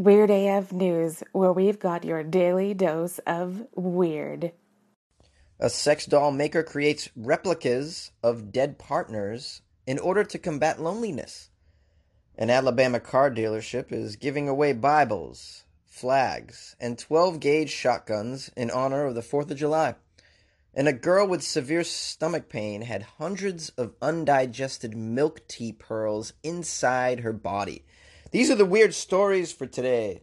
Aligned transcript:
Weird 0.00 0.30
AF 0.30 0.72
News, 0.72 1.22
where 1.32 1.52
we've 1.52 1.78
got 1.78 2.06
your 2.06 2.22
daily 2.22 2.72
dose 2.72 3.18
of 3.26 3.66
weird. 3.74 4.52
A 5.58 5.68
sex 5.68 6.06
doll 6.06 6.30
maker 6.30 6.62
creates 6.62 7.10
replicas 7.14 8.10
of 8.22 8.50
dead 8.50 8.78
partners 8.78 9.60
in 9.86 9.98
order 9.98 10.24
to 10.24 10.38
combat 10.38 10.80
loneliness. 10.80 11.50
An 12.38 12.48
Alabama 12.48 12.98
car 12.98 13.30
dealership 13.30 13.92
is 13.92 14.16
giving 14.16 14.48
away 14.48 14.72
Bibles, 14.72 15.64
flags, 15.84 16.76
and 16.80 16.98
12 16.98 17.38
gauge 17.38 17.70
shotguns 17.70 18.50
in 18.56 18.70
honor 18.70 19.04
of 19.04 19.14
the 19.14 19.20
4th 19.20 19.50
of 19.50 19.58
July. 19.58 19.96
And 20.72 20.88
a 20.88 20.94
girl 20.94 21.26
with 21.26 21.42
severe 21.42 21.84
stomach 21.84 22.48
pain 22.48 22.80
had 22.80 23.02
hundreds 23.02 23.68
of 23.76 23.92
undigested 24.00 24.96
milk 24.96 25.46
tea 25.46 25.74
pearls 25.74 26.32
inside 26.42 27.20
her 27.20 27.34
body. 27.34 27.84
These 28.30 28.48
are 28.50 28.54
the 28.54 28.64
weird 28.64 28.94
stories 28.94 29.52
for 29.52 29.66
today. 29.66 30.22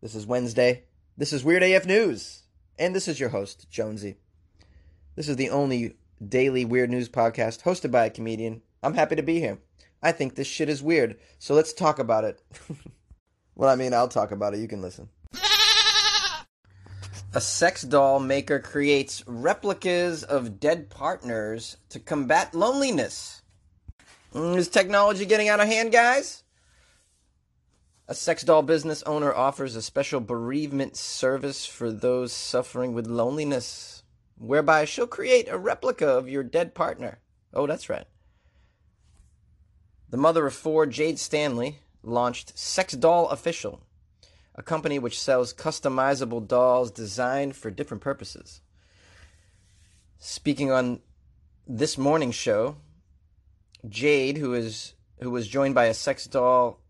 This 0.00 0.14
is 0.14 0.26
Wednesday. 0.26 0.84
This 1.18 1.34
is 1.34 1.44
Weird 1.44 1.62
AF 1.62 1.84
News. 1.84 2.44
And 2.78 2.94
this 2.94 3.06
is 3.06 3.20
your 3.20 3.28
host, 3.28 3.68
Jonesy. 3.70 4.16
This 5.16 5.28
is 5.28 5.36
the 5.36 5.50
only 5.50 5.96
daily 6.26 6.64
weird 6.64 6.88
news 6.88 7.10
podcast 7.10 7.62
hosted 7.62 7.90
by 7.90 8.06
a 8.06 8.10
comedian. 8.10 8.62
I'm 8.82 8.94
happy 8.94 9.16
to 9.16 9.22
be 9.22 9.38
here. 9.38 9.58
I 10.02 10.12
think 10.12 10.34
this 10.34 10.46
shit 10.46 10.70
is 10.70 10.82
weird, 10.82 11.18
so 11.38 11.52
let's 11.52 11.74
talk 11.74 11.98
about 11.98 12.24
it. 12.24 12.40
well, 13.54 13.68
I 13.68 13.74
mean, 13.74 13.92
I'll 13.92 14.08
talk 14.08 14.30
about 14.30 14.54
it. 14.54 14.60
You 14.60 14.68
can 14.68 14.80
listen. 14.80 15.10
A 17.34 17.40
sex 17.40 17.82
doll 17.82 18.18
maker 18.18 18.60
creates 18.60 19.22
replicas 19.26 20.22
of 20.24 20.58
dead 20.58 20.88
partners 20.88 21.76
to 21.90 22.00
combat 22.00 22.54
loneliness. 22.54 23.42
Mm, 24.34 24.56
Is 24.56 24.68
technology 24.68 25.26
getting 25.26 25.50
out 25.50 25.60
of 25.60 25.66
hand, 25.68 25.92
guys? 25.92 26.44
A 28.10 28.14
sex 28.14 28.42
doll 28.42 28.62
business 28.62 29.04
owner 29.04 29.32
offers 29.32 29.76
a 29.76 29.82
special 29.82 30.18
bereavement 30.18 30.96
service 30.96 31.64
for 31.64 31.92
those 31.92 32.32
suffering 32.32 32.92
with 32.92 33.06
loneliness, 33.06 34.02
whereby 34.36 34.84
she'll 34.84 35.06
create 35.06 35.48
a 35.48 35.56
replica 35.56 36.08
of 36.08 36.28
your 36.28 36.42
dead 36.42 36.74
partner. 36.74 37.20
Oh, 37.54 37.68
that's 37.68 37.88
right. 37.88 38.08
The 40.08 40.16
mother 40.16 40.44
of 40.44 40.54
four, 40.54 40.86
Jade 40.86 41.20
Stanley, 41.20 41.78
launched 42.02 42.58
Sex 42.58 42.94
Doll 42.94 43.28
Official, 43.28 43.80
a 44.56 44.62
company 44.64 44.98
which 44.98 45.20
sells 45.20 45.54
customizable 45.54 46.48
dolls 46.48 46.90
designed 46.90 47.54
for 47.54 47.70
different 47.70 48.02
purposes. 48.02 48.60
Speaking 50.18 50.72
on 50.72 50.98
this 51.64 51.96
morning's 51.96 52.34
show, 52.34 52.74
Jade, 53.88 54.38
who 54.38 54.52
is 54.52 54.94
who 55.20 55.30
was 55.30 55.46
joined 55.46 55.76
by 55.76 55.84
a 55.84 55.94
sex 55.94 56.26
doll 56.26 56.80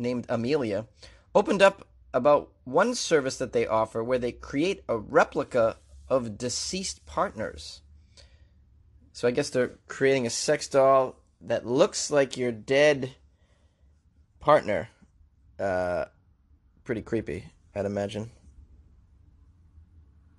named 0.00 0.26
Amelia, 0.28 0.86
opened 1.34 1.62
up 1.62 1.86
about 2.12 2.50
one 2.64 2.94
service 2.94 3.36
that 3.38 3.52
they 3.52 3.66
offer 3.66 4.02
where 4.02 4.18
they 4.18 4.32
create 4.32 4.82
a 4.88 4.98
replica 4.98 5.76
of 6.08 6.36
deceased 6.36 7.06
partners. 7.06 7.82
So 9.12 9.28
I 9.28 9.30
guess 9.30 9.50
they're 9.50 9.78
creating 9.86 10.26
a 10.26 10.30
sex 10.30 10.66
doll 10.68 11.16
that 11.42 11.66
looks 11.66 12.10
like 12.10 12.36
your 12.36 12.52
dead 12.52 13.14
partner. 14.40 14.88
Uh, 15.58 16.06
pretty 16.84 17.02
creepy, 17.02 17.44
I'd 17.74 17.86
imagine. 17.86 18.30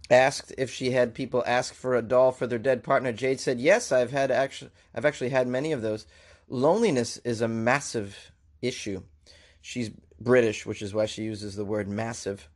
Asked 0.09 0.53
if 0.57 0.71
she 0.71 0.91
had 0.91 1.13
people 1.13 1.43
ask 1.47 1.73
for 1.73 1.95
a 1.95 2.01
doll 2.01 2.31
for 2.31 2.45
their 2.45 2.59
dead 2.59 2.83
partner, 2.83 3.13
Jade 3.13 3.39
said, 3.39 3.61
"Yes, 3.61 3.93
I've 3.93 4.11
had 4.11 4.29
actually, 4.29 4.71
I've 4.93 5.05
actually 5.05 5.29
had 5.29 5.47
many 5.47 5.71
of 5.71 5.81
those. 5.81 6.05
Loneliness 6.49 7.17
is 7.17 7.39
a 7.39 7.47
massive 7.47 8.31
issue. 8.61 9.03
She's 9.61 9.91
British, 10.19 10.65
which 10.65 10.81
is 10.81 10.93
why 10.93 11.05
she 11.05 11.23
uses 11.23 11.55
the 11.55 11.65
word 11.65 11.87
massive. 11.87 12.49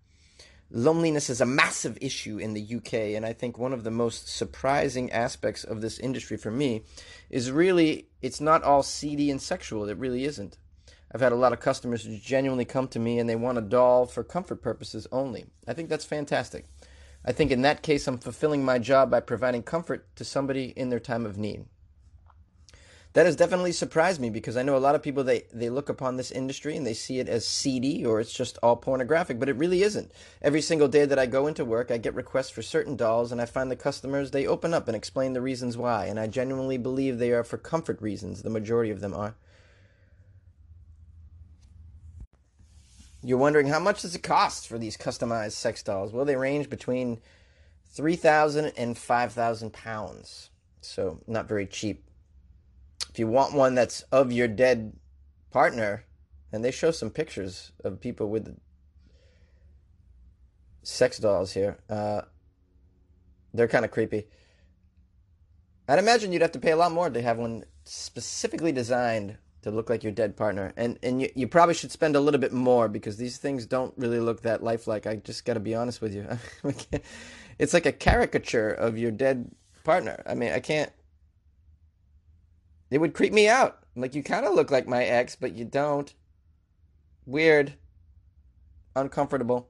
Loneliness 0.71 1.29
is 1.29 1.41
a 1.41 1.45
massive 1.45 1.97
issue 2.01 2.39
in 2.39 2.53
the 2.53 2.75
UK, 2.77 3.15
and 3.15 3.25
I 3.25 3.33
think 3.33 3.57
one 3.57 3.71
of 3.71 3.83
the 3.83 3.91
most 3.91 4.27
surprising 4.27 5.11
aspects 5.11 5.63
of 5.63 5.81
this 5.81 5.99
industry 5.99 6.37
for 6.37 6.51
me 6.51 6.83
is 7.29 7.51
really 7.51 8.07
it's 8.21 8.41
not 8.41 8.63
all 8.63 8.81
seedy 8.81 9.29
and 9.29 9.41
sexual. 9.41 9.87
It 9.87 9.97
really 9.97 10.25
isn't. 10.25 10.57
I've 11.13 11.21
had 11.21 11.31
a 11.31 11.37
lot 11.37 11.53
of 11.53 11.59
customers 11.59 12.03
who 12.03 12.17
genuinely 12.17 12.65
come 12.65 12.87
to 12.89 12.99
me 12.99 13.19
and 13.19 13.29
they 13.29 13.35
want 13.35 13.57
a 13.57 13.61
doll 13.61 14.05
for 14.05 14.23
comfort 14.23 14.61
purposes 14.61 15.07
only. 15.11 15.45
I 15.67 15.73
think 15.73 15.87
that's 15.87 16.03
fantastic. 16.03 16.65
I 17.23 17.31
think 17.31 17.51
in 17.51 17.61
that 17.61 17.83
case, 17.83 18.07
I'm 18.07 18.17
fulfilling 18.17 18.65
my 18.65 18.79
job 18.79 19.11
by 19.11 19.19
providing 19.19 19.63
comfort 19.63 20.13
to 20.17 20.25
somebody 20.25 20.73
in 20.75 20.89
their 20.89 20.99
time 20.99 21.25
of 21.25 21.37
need. 21.37 21.65
That 23.15 23.25
has 23.25 23.37
definitely 23.37 23.71
surprised 23.71 24.19
me 24.19 24.29
because 24.29 24.57
I 24.57 24.63
know 24.63 24.75
a 24.75 24.77
lot 24.77 24.93
of 24.93 25.01
people 25.01 25.23
they, 25.23 25.43
they 25.53 25.69
look 25.69 25.87
upon 25.87 26.17
this 26.17 26.31
industry 26.31 26.75
and 26.75 26.85
they 26.85 26.93
see 26.93 27.19
it 27.19 27.29
as 27.29 27.47
seedy 27.47 28.05
or 28.05 28.19
it's 28.19 28.33
just 28.33 28.57
all 28.61 28.75
pornographic, 28.75 29.39
but 29.39 29.47
it 29.47 29.55
really 29.55 29.83
isn't. 29.83 30.11
Every 30.41 30.61
single 30.61 30.89
day 30.89 31.05
that 31.05 31.17
I 31.17 31.25
go 31.25 31.47
into 31.47 31.63
work, 31.63 31.91
I 31.91 31.97
get 31.97 32.13
requests 32.13 32.49
for 32.49 32.61
certain 32.61 32.97
dolls 32.97 33.31
and 33.31 33.39
I 33.39 33.45
find 33.45 33.71
the 33.71 33.77
customers 33.77 34.31
they 34.31 34.45
open 34.45 34.73
up 34.73 34.89
and 34.89 34.97
explain 34.97 35.31
the 35.31 35.39
reasons 35.39 35.77
why, 35.77 36.07
and 36.07 36.19
I 36.19 36.27
genuinely 36.27 36.77
believe 36.77 37.17
they 37.17 37.31
are 37.31 37.45
for 37.45 37.57
comfort 37.57 38.01
reasons. 38.01 38.41
The 38.41 38.49
majority 38.49 38.91
of 38.91 38.99
them 38.99 39.13
are. 39.13 39.35
You're 43.23 43.37
wondering 43.37 43.67
how 43.67 43.79
much 43.79 44.01
does 44.01 44.13
it 44.13 44.23
cost 44.23 44.67
for 44.67 44.77
these 44.77 44.97
customized 44.97 45.53
sex 45.53 45.81
dolls? 45.81 46.11
Well, 46.11 46.25
they 46.25 46.35
range 46.35 46.69
between 46.69 47.21
3,000 47.93 48.73
and 48.75 48.97
5,000 48.97 49.71
pounds. 49.71 50.49
So, 50.81 51.21
not 51.27 51.47
very 51.47 51.65
cheap. 51.65 52.04
If 53.15 53.19
you 53.19 53.27
want 53.27 53.53
one 53.53 53.75
that's 53.75 54.01
of 54.11 54.33
your 54.33 54.49
dead 54.49 54.91
partner, 55.49 56.03
and 56.51 56.65
they 56.65 56.71
show 56.71 56.91
some 56.91 57.09
pictures 57.09 57.71
of 57.81 58.01
people 58.01 58.27
with 58.27 58.59
sex 60.83 61.17
dolls 61.17 61.53
here, 61.53 61.77
uh, 61.89 62.23
they're 63.53 63.69
kind 63.69 63.85
of 63.85 63.91
creepy. 63.91 64.27
I'd 65.87 65.97
imagine 65.97 66.33
you'd 66.33 66.41
have 66.41 66.51
to 66.51 66.59
pay 66.59 66.71
a 66.71 66.75
lot 66.75 66.91
more 66.91 67.09
to 67.09 67.21
have 67.21 67.37
one 67.37 67.63
specifically 67.85 68.73
designed 68.73 69.37
to 69.61 69.71
look 69.71 69.89
like 69.89 70.03
your 70.03 70.11
dead 70.11 70.35
partner, 70.35 70.73
and 70.75 70.99
and 71.01 71.21
you, 71.21 71.29
you 71.35 71.47
probably 71.47 71.73
should 71.73 71.93
spend 71.93 72.17
a 72.17 72.19
little 72.19 72.41
bit 72.41 72.51
more 72.51 72.89
because 72.89 73.15
these 73.15 73.37
things 73.37 73.65
don't 73.65 73.93
really 73.95 74.19
look 74.19 74.41
that 74.41 74.61
lifelike. 74.61 75.07
I 75.07 75.15
just 75.15 75.45
got 75.45 75.53
to 75.53 75.61
be 75.61 75.73
honest 75.73 76.01
with 76.01 76.13
you. 76.13 76.27
it's 77.59 77.73
like 77.73 77.85
a 77.85 77.93
caricature 77.93 78.71
of 78.71 78.97
your 78.97 79.11
dead 79.11 79.55
partner. 79.85 80.21
I 80.27 80.33
mean, 80.33 80.51
I 80.51 80.59
can't. 80.59 80.91
It 82.91 82.99
would 82.99 83.13
creep 83.13 83.33
me 83.33 83.47
out. 83.47 83.79
Like 83.95 84.15
you 84.15 84.23
kind 84.23 84.45
of 84.45 84.53
look 84.53 84.71
like 84.71 84.87
my 84.87 85.03
ex, 85.03 85.35
but 85.35 85.55
you 85.55 85.65
don't. 85.65 86.13
Weird. 87.25 87.73
Uncomfortable. 88.95 89.69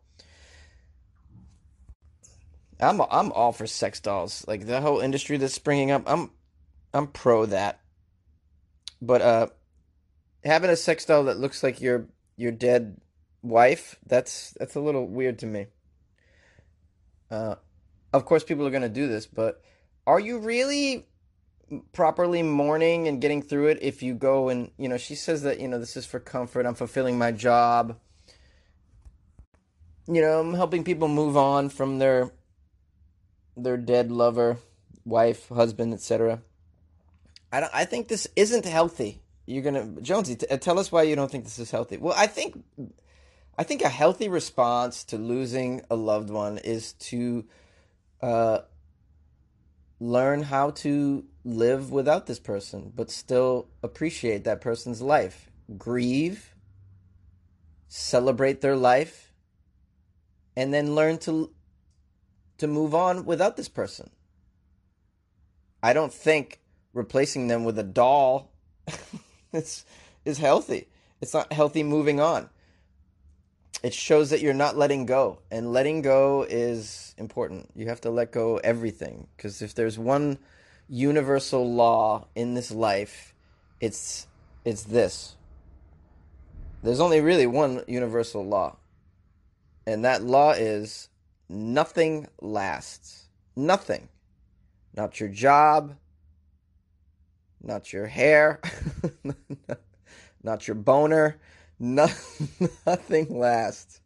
I'm 2.79 3.01
I'm 3.09 3.31
all 3.31 3.51
for 3.51 3.67
sex 3.67 3.99
dolls. 3.99 4.45
Like 4.47 4.65
the 4.65 4.81
whole 4.81 4.99
industry 4.99 5.37
that's 5.37 5.53
springing 5.53 5.91
up. 5.91 6.03
I'm 6.05 6.31
I'm 6.93 7.07
pro 7.07 7.45
that. 7.45 7.79
But 9.01 9.21
uh 9.21 9.47
having 10.43 10.69
a 10.69 10.75
sex 10.75 11.05
doll 11.05 11.25
that 11.25 11.39
looks 11.39 11.63
like 11.63 11.81
your 11.81 12.07
your 12.35 12.51
dead 12.51 12.99
wife, 13.41 13.97
that's 14.05 14.53
that's 14.59 14.75
a 14.75 14.81
little 14.81 15.07
weird 15.07 15.39
to 15.39 15.45
me. 15.45 15.67
Uh 17.31 17.55
of 18.11 18.25
course 18.25 18.43
people 18.43 18.65
are 18.65 18.71
going 18.71 18.81
to 18.81 18.89
do 18.89 19.07
this, 19.07 19.25
but 19.25 19.61
are 20.07 20.19
you 20.19 20.39
really 20.39 21.05
properly 21.93 22.43
mourning 22.43 23.07
and 23.07 23.21
getting 23.21 23.41
through 23.41 23.67
it 23.67 23.79
if 23.81 24.03
you 24.03 24.13
go 24.13 24.49
and, 24.49 24.71
you 24.77 24.87
know, 24.87 24.97
she 24.97 25.15
says 25.15 25.43
that, 25.43 25.59
you 25.59 25.67
know, 25.67 25.79
this 25.79 25.97
is 25.97 26.05
for 26.05 26.19
comfort, 26.19 26.65
I'm 26.65 26.75
fulfilling 26.75 27.17
my 27.17 27.31
job. 27.31 27.99
You 30.07 30.21
know, 30.21 30.39
I'm 30.39 30.53
helping 30.53 30.83
people 30.83 31.07
move 31.07 31.35
on 31.35 31.69
from 31.69 31.99
their 31.99 32.31
their 33.57 33.77
dead 33.77 34.11
lover, 34.11 34.57
wife, 35.05 35.47
husband, 35.49 35.93
etc. 35.93 36.41
I 37.51 37.61
don't 37.61 37.71
I 37.73 37.85
think 37.85 38.07
this 38.07 38.27
isn't 38.35 38.65
healthy 38.65 39.21
you're 39.45 39.63
gonna 39.63 40.01
Jonesy. 40.01 40.35
T- 40.35 40.57
tell 40.57 40.79
us 40.79 40.91
why 40.91 41.03
you 41.03 41.15
don't 41.15 41.29
think 41.29 41.43
this 41.43 41.59
is 41.59 41.71
healthy. 41.71 41.97
Well, 41.97 42.15
I 42.17 42.27
think, 42.27 42.63
I 43.57 43.63
think 43.63 43.83
a 43.83 43.89
healthy 43.89 44.27
response 44.27 45.03
to 45.05 45.17
losing 45.17 45.81
a 45.89 45.95
loved 45.95 46.29
one 46.29 46.57
is 46.57 46.93
to, 46.93 47.45
uh, 48.21 48.59
learn 49.99 50.43
how 50.43 50.71
to 50.71 51.25
live 51.43 51.91
without 51.91 52.25
this 52.25 52.39
person, 52.39 52.91
but 52.95 53.09
still 53.09 53.67
appreciate 53.81 54.43
that 54.43 54.61
person's 54.61 55.01
life, 55.01 55.49
grieve, 55.77 56.55
celebrate 57.87 58.61
their 58.61 58.75
life, 58.75 59.31
and 60.55 60.73
then 60.73 60.95
learn 60.95 61.17
to 61.19 61.51
to 62.57 62.67
move 62.67 62.95
on 62.95 63.25
without 63.25 63.57
this 63.57 63.67
person. 63.67 64.09
I 65.83 65.93
don't 65.93 66.13
think 66.13 66.61
replacing 66.93 67.47
them 67.47 67.65
with 67.65 67.77
a 67.77 67.83
doll 67.83 68.51
is 69.53 69.85
is 70.23 70.37
healthy. 70.37 70.87
It's 71.21 71.33
not 71.33 71.51
healthy 71.53 71.83
moving 71.83 72.19
on. 72.19 72.49
It 73.85 73.93
shows 73.93 74.31
that 74.31 74.41
you're 74.41 74.55
not 74.55 74.75
letting 74.75 75.05
go, 75.05 75.41
and 75.51 75.71
letting 75.71 76.01
go 76.01 76.43
is 76.49 77.13
important. 77.19 77.69
You 77.75 77.87
have 77.89 78.01
to 78.01 78.09
let 78.09 78.31
go 78.31 78.57
everything 78.57 79.27
because 79.37 79.61
if 79.61 79.75
there's 79.75 79.99
one 79.99 80.39
universal 80.89 81.71
law 81.71 82.25
in 82.33 82.55
this 82.55 82.71
life, 82.71 83.35
it's 83.79 84.25
it's 84.65 84.81
this. 84.81 85.35
there's 86.81 86.99
only 86.99 87.21
really 87.21 87.45
one 87.45 87.83
universal 87.87 88.43
law. 88.43 88.77
And 89.85 90.03
that 90.03 90.23
law 90.23 90.53
is 90.53 91.09
nothing 91.47 92.27
lasts. 92.41 93.27
Nothing. 93.55 94.09
Not 94.95 95.19
your 95.19 95.29
job, 95.29 95.95
not 97.61 97.93
your 97.93 98.07
hair, 98.07 98.61
not 100.43 100.67
your 100.67 100.73
boner. 100.73 101.37
No, 101.79 102.07
nothing 102.85 103.37
lasts. 103.37 103.99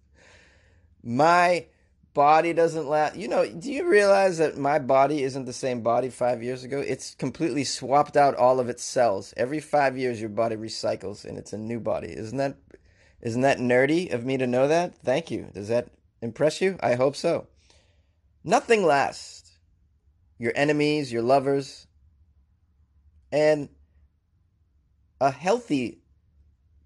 My 1.04 1.68
body 2.14 2.54
doesn't 2.54 2.88
last. 2.88 3.16
You 3.16 3.28
know, 3.28 3.48
do 3.48 3.72
you 3.72 3.88
realize 3.88 4.40
that 4.40 4.58
my 4.58 4.80
body 4.80 5.24
isn't 5.24 5.46
the 5.46 5.54
same 5.54 5.82
body 5.82 6.10
five 6.10 6.42
years 6.44 6.64
ago? 6.64 6.80
It's 6.80 7.16
completely 7.16 7.64
swapped 7.64 8.18
out 8.18 8.36
all 8.36 8.60
of 8.60 8.70
its 8.70 8.84
cells. 8.84 9.34
Every 9.38 9.60
five 9.60 9.98
years, 9.98 10.20
your 10.20 10.30
body 10.30 10.56
recycles 10.56 11.26
and 11.26 11.38
it's 11.38 11.54
a 11.54 11.58
new 11.58 11.80
body. 11.80 12.10
Isn't 12.10 12.38
that 12.38 12.58
isn't 13.22 13.42
that 13.42 13.60
nerdy 13.60 14.12
of 14.14 14.26
me 14.26 14.38
to 14.38 14.48
know 14.48 14.68
that? 14.68 14.96
Thank 14.96 15.30
you. 15.30 15.50
Does 15.54 15.68
that 15.68 15.90
impress 16.22 16.62
you? 16.62 16.78
I 16.82 16.96
hope 16.96 17.16
so. 17.16 17.48
Nothing 18.44 18.84
lasts. 18.84 19.58
Your 20.38 20.54
enemies, 20.56 21.12
your 21.12 21.22
lovers, 21.22 21.86
and 23.30 23.68
a 25.20 25.32
healthy 25.32 26.00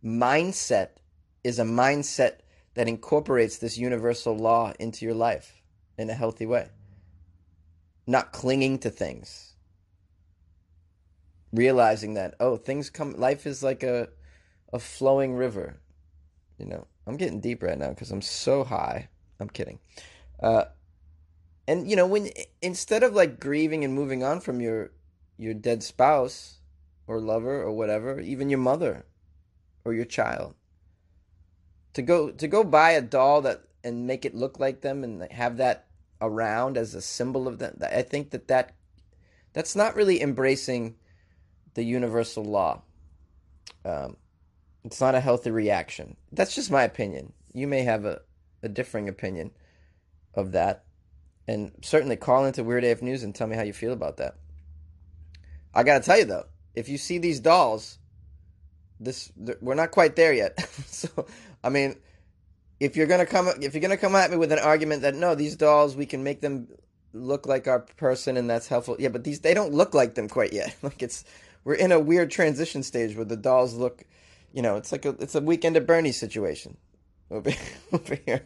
mindset 0.03 0.89
is 1.43 1.59
a 1.59 1.63
mindset 1.63 2.39
that 2.73 2.87
incorporates 2.87 3.57
this 3.57 3.77
universal 3.77 4.35
law 4.35 4.73
into 4.79 5.05
your 5.05 5.13
life 5.13 5.61
in 5.97 6.09
a 6.09 6.13
healthy 6.13 6.45
way. 6.45 6.69
Not 8.05 8.33
clinging 8.33 8.79
to 8.79 8.89
things. 8.89 9.53
Realizing 11.53 12.15
that, 12.15 12.35
oh, 12.39 12.57
things 12.57 12.89
come, 12.89 13.13
life 13.13 13.45
is 13.45 13.63
like 13.63 13.83
a, 13.83 14.09
a 14.73 14.79
flowing 14.79 15.35
river. 15.35 15.79
You 16.57 16.65
know, 16.65 16.87
I'm 17.05 17.17
getting 17.17 17.39
deep 17.39 17.61
right 17.61 17.77
now 17.77 17.89
because 17.89 18.11
I'm 18.11 18.21
so 18.21 18.63
high. 18.63 19.09
I'm 19.39 19.49
kidding. 19.49 19.79
Uh, 20.41 20.65
and 21.67 21.89
you 21.89 21.95
know, 21.95 22.07
when 22.07 22.29
instead 22.61 23.03
of 23.03 23.13
like 23.13 23.39
grieving 23.39 23.83
and 23.83 23.93
moving 23.93 24.23
on 24.23 24.41
from 24.41 24.59
your 24.59 24.91
your 25.37 25.53
dead 25.53 25.83
spouse 25.83 26.59
or 27.07 27.19
lover 27.19 27.61
or 27.61 27.71
whatever, 27.71 28.19
even 28.19 28.49
your 28.49 28.59
mother 28.59 29.05
or 29.85 29.93
your 29.93 30.05
child, 30.05 30.55
to 31.93 32.01
go 32.01 32.31
to 32.31 32.47
go 32.47 32.63
buy 32.63 32.91
a 32.91 33.01
doll 33.01 33.41
that 33.41 33.63
and 33.83 34.07
make 34.07 34.25
it 34.25 34.35
look 34.35 34.59
like 34.59 34.81
them 34.81 35.03
and 35.03 35.29
have 35.31 35.57
that 35.57 35.87
around 36.21 36.77
as 36.77 36.95
a 36.95 37.01
symbol 37.01 37.49
of 37.49 37.59
them 37.59 37.77
i 37.81 38.01
think 38.01 38.29
that 38.29 38.47
that 38.47 38.73
that's 39.53 39.75
not 39.75 39.95
really 39.95 40.21
embracing 40.21 40.95
the 41.75 41.83
universal 41.83 42.43
law. 42.43 42.81
Um, 43.85 44.17
it's 44.83 44.99
not 44.99 45.15
a 45.15 45.19
healthy 45.19 45.51
reaction. 45.51 46.17
That's 46.31 46.55
just 46.55 46.71
my 46.71 46.83
opinion. 46.83 47.33
You 47.53 47.67
may 47.67 47.83
have 47.83 48.05
a, 48.05 48.21
a 48.61 48.69
differing 48.69 49.07
opinion 49.07 49.51
of 50.33 50.51
that. 50.51 50.83
And 51.47 51.71
certainly 51.81 52.15
call 52.15 52.45
into 52.45 52.63
weird 52.63 52.83
af 52.83 53.01
news 53.01 53.23
and 53.23 53.33
tell 53.35 53.47
me 53.47 53.55
how 53.55 53.63
you 53.63 53.73
feel 53.73 53.93
about 53.93 54.17
that. 54.17 54.35
I 55.73 55.83
gotta 55.83 56.03
tell 56.03 56.17
you 56.17 56.25
though 56.25 56.45
if 56.75 56.87
you 56.87 56.97
see 56.97 57.17
these 57.17 57.39
dolls 57.39 57.99
this 59.03 59.31
we're 59.61 59.75
not 59.75 59.91
quite 59.91 60.15
there 60.15 60.33
yet 60.33 60.59
so 60.87 61.25
I 61.63 61.69
mean, 61.69 61.95
if 62.79 62.97
you're 62.97 63.07
gonna 63.07 63.25
come 63.25 63.47
if 63.61 63.73
you're 63.73 63.81
gonna 63.81 63.97
come 63.97 64.15
at 64.15 64.29
me 64.29 64.37
with 64.37 64.51
an 64.51 64.59
argument 64.59 65.03
that 65.03 65.15
no, 65.15 65.35
these 65.35 65.55
dolls 65.55 65.95
we 65.95 66.05
can 66.05 66.23
make 66.23 66.41
them 66.41 66.67
look 67.13 67.45
like 67.45 67.67
our 67.67 67.79
person 67.79 68.37
and 68.37 68.49
that's 68.49 68.67
helpful. 68.67 68.97
Yeah, 68.99 69.09
but 69.09 69.23
these 69.23 69.39
they 69.39 69.53
don't 69.53 69.73
look 69.73 69.93
like 69.93 70.15
them 70.15 70.27
quite 70.27 70.53
yet. 70.53 70.75
Like 70.83 71.01
it's 71.01 71.23
we're 71.63 71.75
in 71.75 71.93
a 71.93 71.99
weird 71.99 72.29
transition 72.29 72.83
stage 72.83 73.15
where 73.15 73.25
the 73.25 73.37
dolls 73.37 73.73
look, 73.73 74.03
you 74.51 74.61
know, 74.61 74.75
it's 74.75 74.91
like 74.91 75.05
a 75.05 75.09
it's 75.19 75.35
a 75.35 75.41
weekend 75.41 75.77
at 75.77 75.87
Bernie 75.87 76.11
situation 76.11 76.75
over, 77.31 77.51
over 77.93 78.17
here. 78.25 78.45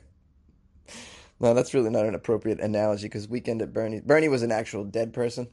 No, 1.39 1.53
that's 1.53 1.73
really 1.73 1.89
not 1.89 2.05
an 2.05 2.15
appropriate 2.15 2.59
analogy 2.59 3.07
because 3.07 3.27
Weekend 3.27 3.61
at 3.61 3.73
Bernie 3.73 4.01
Bernie 4.01 4.29
was 4.29 4.43
an 4.43 4.51
actual 4.51 4.83
dead 4.83 5.13
person, 5.13 5.47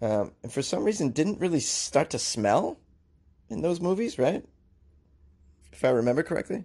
um, 0.00 0.32
and 0.42 0.52
for 0.52 0.62
some 0.62 0.84
reason 0.84 1.10
didn't 1.10 1.40
really 1.40 1.60
start 1.60 2.10
to 2.10 2.18
smell 2.18 2.78
in 3.50 3.62
those 3.62 3.80
movies, 3.80 4.18
right? 4.18 4.44
if 5.78 5.84
I 5.84 5.90
remember 5.90 6.24
correctly. 6.24 6.64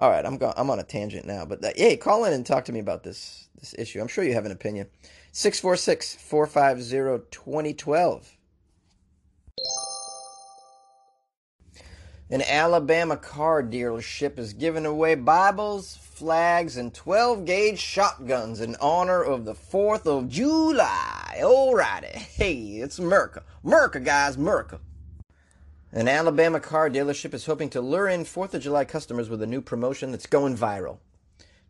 All 0.00 0.10
right, 0.10 0.24
I'm 0.24 0.38
going. 0.38 0.54
I'm 0.56 0.70
on 0.70 0.78
a 0.78 0.84
tangent 0.84 1.26
now, 1.26 1.44
but 1.44 1.64
uh, 1.64 1.72
hey, 1.76 1.98
call 1.98 2.24
in 2.24 2.32
and 2.32 2.46
talk 2.46 2.64
to 2.66 2.72
me 2.72 2.78
about 2.80 3.02
this 3.02 3.48
this 3.58 3.74
issue. 3.76 4.00
I'm 4.00 4.08
sure 4.08 4.24
you 4.24 4.32
have 4.32 4.46
an 4.46 4.52
opinion. 4.52 4.86
646-450-2012. 5.32 8.24
An 12.30 12.42
Alabama 12.42 13.16
car 13.16 13.62
dealership 13.62 14.38
is 14.38 14.52
giving 14.52 14.84
away 14.86 15.14
Bibles, 15.14 15.96
flags, 15.96 16.76
and 16.76 16.92
12 16.94 17.44
gauge 17.44 17.78
shotguns 17.78 18.60
in 18.60 18.76
honor 18.80 19.22
of 19.22 19.44
the 19.44 19.54
4th 19.54 20.06
of 20.06 20.28
July. 20.28 21.38
Alrighty. 21.40 22.14
Hey, 22.14 22.54
it's 22.54 22.98
Merca. 22.98 23.42
Merca, 23.64 24.04
guys, 24.04 24.36
Merca. 24.36 24.80
An 25.98 26.06
Alabama 26.06 26.60
car 26.60 26.88
dealership 26.88 27.34
is 27.34 27.46
hoping 27.46 27.70
to 27.70 27.80
lure 27.80 28.06
in 28.06 28.22
4th 28.22 28.54
of 28.54 28.62
July 28.62 28.84
customers 28.84 29.28
with 29.28 29.42
a 29.42 29.48
new 29.48 29.60
promotion 29.60 30.12
that's 30.12 30.28
going 30.28 30.56
viral. 30.56 30.98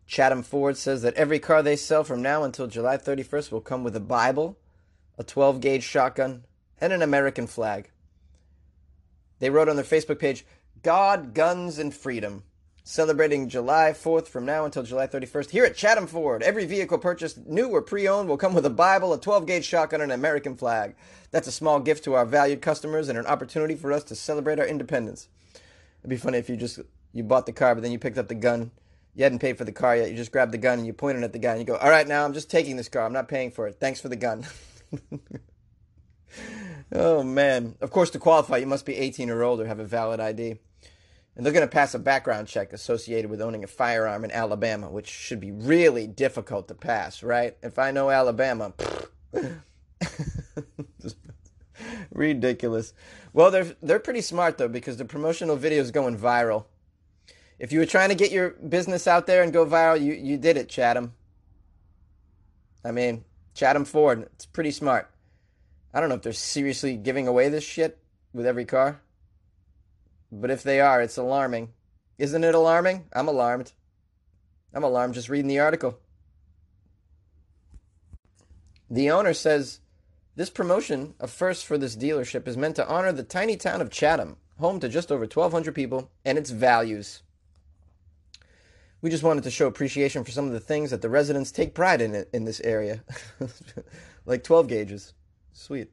Chatom 0.07 0.45
Ford 0.45 0.77
says 0.77 1.01
that 1.01 1.15
every 1.15 1.39
car 1.39 1.63
they 1.63 1.75
sell 1.75 2.03
from 2.03 2.21
now 2.21 2.43
until 2.43 2.67
July 2.67 2.95
31st 2.97 3.51
will 3.51 3.59
come 3.59 3.83
with 3.83 3.95
a 3.95 3.99
Bible, 3.99 4.55
a 5.17 5.23
12 5.23 5.61
gauge 5.61 5.83
shotgun, 5.83 6.45
and 6.79 6.93
an 6.93 7.01
American 7.01 7.47
flag. 7.47 7.89
They 9.39 9.49
wrote 9.49 9.67
on 9.67 9.77
their 9.77 9.83
Facebook 9.83 10.19
page, 10.19 10.45
God, 10.83 11.33
Guns, 11.33 11.79
and 11.79 11.91
Freedom 11.91 12.43
celebrating 12.89 13.47
July 13.47 13.93
4th 13.93 14.27
from 14.27 14.47
now 14.47 14.65
until 14.65 14.81
July 14.81 15.05
31st. 15.05 15.51
Here 15.51 15.63
at 15.63 15.75
Chatom 15.75 16.09
Ford, 16.09 16.41
every 16.41 16.65
vehicle 16.65 16.97
purchased 16.97 17.45
new 17.45 17.69
or 17.69 17.83
pre 17.83 18.07
owned 18.07 18.27
will 18.27 18.35
come 18.35 18.55
with 18.55 18.65
a 18.65 18.71
Bible, 18.71 19.13
a 19.13 19.19
12 19.19 19.45
gauge 19.45 19.63
shotgun, 19.63 20.01
and 20.01 20.11
an 20.11 20.19
American 20.19 20.55
flag. 20.55 20.95
That's 21.29 21.47
a 21.47 21.51
small 21.51 21.79
gift 21.79 22.03
to 22.05 22.15
our 22.15 22.25
valued 22.25 22.63
customers 22.63 23.07
and 23.07 23.15
an 23.15 23.27
opportunity 23.27 23.75
for 23.75 23.93
us 23.93 24.03
to 24.05 24.15
celebrate 24.15 24.59
our 24.59 24.65
independence. 24.65 25.27
It'd 25.99 26.09
be 26.09 26.17
funny 26.17 26.39
if 26.39 26.49
you 26.49 26.57
just 26.57 26.79
you 27.13 27.21
bought 27.21 27.45
the 27.45 27.51
car, 27.51 27.75
but 27.75 27.83
then 27.83 27.91
you 27.91 27.99
picked 27.99 28.17
up 28.17 28.27
the 28.27 28.33
gun. 28.33 28.71
You 29.13 29.23
hadn't 29.23 29.37
paid 29.39 29.59
for 29.59 29.65
the 29.65 29.71
car 29.71 29.95
yet. 29.95 30.09
You 30.09 30.17
just 30.17 30.31
grabbed 30.31 30.51
the 30.51 30.57
gun 30.57 30.79
and 30.79 30.87
you 30.87 30.93
pointed 30.93 31.23
at 31.23 31.31
the 31.31 31.37
guy 31.37 31.51
and 31.51 31.59
you 31.59 31.65
go, 31.65 31.75
"All 31.75 31.91
right, 31.91 32.07
now 32.07 32.25
I'm 32.25 32.33
just 32.33 32.49
taking 32.49 32.75
this 32.75 32.89
car. 32.89 33.05
I'm 33.05 33.13
not 33.13 33.27
paying 33.27 33.51
for 33.51 33.67
it. 33.67 33.75
Thanks 33.79 34.01
for 34.01 34.09
the 34.09 34.15
gun." 34.15 34.47
oh 36.91 37.21
man! 37.21 37.75
Of 37.81 37.91
course, 37.91 38.09
to 38.11 38.19
qualify, 38.19 38.57
you 38.57 38.65
must 38.65 38.87
be 38.87 38.97
18 38.97 39.29
or 39.29 39.43
older, 39.43 39.67
have 39.67 39.79
a 39.79 39.85
valid 39.85 40.19
ID. 40.19 40.57
And 41.39 41.45
they're 41.45 41.53
going 41.53 41.65
to 41.65 41.71
pass 41.71 41.93
a 41.93 41.99
background 41.99 42.49
check 42.49 42.73
associated 42.73 43.31
with 43.31 43.41
owning 43.41 43.63
a 43.63 43.67
firearm 43.67 44.25
in 44.25 44.31
Alabama, 44.31 44.89
which 44.89 45.07
should 45.07 45.39
be 45.39 45.53
really 45.53 46.05
difficult 46.05 46.67
to 46.67 46.75
pass, 46.75 47.23
right? 47.23 47.55
If 47.63 47.79
I 47.79 47.91
know 47.91 48.09
Alabama, 48.09 48.73
ridiculous. 52.11 52.93
Well, 53.31 53.51
they're 53.51 53.73
they're 53.81 53.99
pretty 53.99 54.19
smart 54.19 54.57
though 54.57 54.67
because 54.67 54.97
the 54.97 55.05
promotional 55.05 55.55
video 55.55 55.81
is 55.81 55.91
going 55.91 56.19
viral. 56.19 56.65
If 57.57 57.71
you 57.71 57.79
were 57.79 57.85
trying 57.85 58.09
to 58.09 58.15
get 58.15 58.33
your 58.33 58.49
business 58.49 59.07
out 59.07 59.25
there 59.25 59.41
and 59.41 59.53
go 59.53 59.65
viral, 59.65 59.97
you 59.97 60.15
you 60.15 60.37
did 60.37 60.57
it, 60.57 60.67
Chatom. 60.67 61.11
I 62.83 62.91
mean, 62.91 63.23
Chatom 63.55 63.87
Ford, 63.87 64.27
it's 64.33 64.45
pretty 64.45 64.71
smart. 64.71 65.09
I 65.93 66.01
don't 66.01 66.09
know 66.09 66.15
if 66.15 66.21
they're 66.21 66.33
seriously 66.33 66.97
giving 66.97 67.29
away 67.29 67.47
this 67.47 67.63
shit 67.63 67.97
with 68.33 68.45
every 68.45 68.65
car. 68.65 68.99
But 70.31 70.51
if 70.51 70.63
they 70.63 70.79
are, 70.79 71.01
it's 71.01 71.17
alarming. 71.17 71.69
Isn't 72.17 72.43
it 72.43 72.55
alarming? 72.55 73.05
I'm 73.13 73.27
alarmed. 73.27 73.71
I'm 74.73 74.83
alarmed 74.83 75.15
just 75.15 75.29
reading 75.29 75.47
the 75.47 75.59
article. 75.59 75.99
The 78.89 79.09
owner 79.09 79.33
says 79.33 79.79
this 80.35 80.49
promotion, 80.49 81.15
a 81.19 81.27
first 81.27 81.65
for 81.65 81.77
this 81.77 81.95
dealership, 81.95 82.47
is 82.47 82.57
meant 82.57 82.75
to 82.77 82.87
honor 82.87 83.11
the 83.11 83.23
tiny 83.23 83.57
town 83.57 83.81
of 83.81 83.89
Chatom, 83.89 84.37
home 84.59 84.79
to 84.79 84.89
just 84.89 85.11
over 85.11 85.21
1,200 85.21 85.73
people, 85.73 86.11
and 86.25 86.37
its 86.37 86.49
values. 86.49 87.23
We 89.01 89.09
just 89.09 89.23
wanted 89.23 89.43
to 89.45 89.51
show 89.51 89.67
appreciation 89.67 90.23
for 90.23 90.31
some 90.31 90.47
of 90.47 90.51
the 90.51 90.59
things 90.59 90.91
that 90.91 91.01
the 91.01 91.09
residents 91.09 91.51
take 91.51 91.73
pride 91.73 92.01
in 92.01 92.25
in 92.33 92.45
this 92.45 92.59
area, 92.61 93.03
like 94.25 94.43
12 94.43 94.67
gauges. 94.67 95.13
Sweet. 95.53 95.91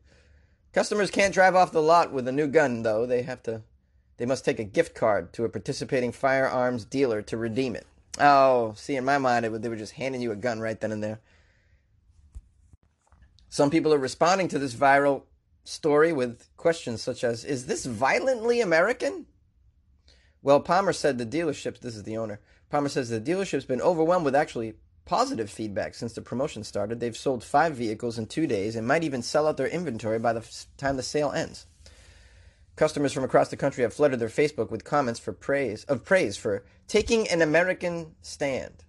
Customers 0.72 1.10
can't 1.10 1.34
drive 1.34 1.54
off 1.54 1.72
the 1.72 1.82
lot 1.82 2.12
with 2.12 2.28
a 2.28 2.32
new 2.32 2.48
gun, 2.48 2.82
though. 2.82 3.06
They 3.06 3.22
have 3.22 3.42
to 3.44 3.62
they 4.16 4.26
must 4.26 4.44
take 4.44 4.58
a 4.58 4.64
gift 4.64 4.94
card 4.94 5.32
to 5.34 5.44
a 5.44 5.48
participating 5.48 6.12
firearms 6.12 6.84
dealer 6.84 7.22
to 7.22 7.36
redeem 7.36 7.76
it. 7.76 7.86
Oh, 8.18 8.72
see, 8.76 8.96
in 8.96 9.04
my 9.04 9.18
mind, 9.18 9.44
it, 9.44 9.62
they 9.62 9.68
were 9.68 9.76
just 9.76 9.92
handing 9.92 10.22
you 10.22 10.32
a 10.32 10.36
gun 10.36 10.60
right 10.60 10.80
then 10.80 10.92
and 10.92 11.02
there. 11.02 11.20
Some 13.48 13.70
people 13.70 13.92
are 13.92 13.98
responding 13.98 14.48
to 14.48 14.58
this 14.58 14.74
viral 14.74 15.22
story 15.64 16.12
with 16.12 16.48
questions 16.56 17.02
such 17.02 17.24
as 17.24 17.44
Is 17.44 17.66
this 17.66 17.84
violently 17.84 18.60
American? 18.60 19.26
Well, 20.42 20.60
Palmer 20.60 20.92
said 20.92 21.18
the 21.18 21.26
dealership, 21.26 21.80
this 21.80 21.96
is 21.96 22.04
the 22.04 22.16
owner, 22.16 22.40
Palmer 22.70 22.88
says 22.88 23.08
the 23.08 23.20
dealership's 23.20 23.64
been 23.64 23.80
overwhelmed 23.80 24.24
with 24.24 24.34
actually 24.34 24.74
positive 25.04 25.48
feedback 25.48 25.94
since 25.94 26.12
the 26.12 26.20
promotion 26.20 26.64
started. 26.64 27.00
They've 27.00 27.16
sold 27.16 27.44
five 27.44 27.74
vehicles 27.76 28.18
in 28.18 28.26
two 28.26 28.46
days 28.46 28.76
and 28.76 28.86
might 28.86 29.04
even 29.04 29.22
sell 29.22 29.46
out 29.46 29.56
their 29.56 29.68
inventory 29.68 30.18
by 30.18 30.32
the 30.32 30.46
time 30.76 30.96
the 30.96 31.02
sale 31.02 31.30
ends. 31.30 31.66
Customers 32.76 33.14
from 33.14 33.24
across 33.24 33.48
the 33.48 33.56
country 33.56 33.82
have 33.82 33.94
flooded 33.94 34.20
their 34.20 34.28
Facebook 34.28 34.70
with 34.70 34.84
comments 34.84 35.18
for 35.18 35.32
praise 35.32 35.84
of 35.84 36.04
praise 36.04 36.36
for 36.36 36.62
taking 36.86 37.26
an 37.28 37.40
American 37.40 38.14
stand. 38.20 38.84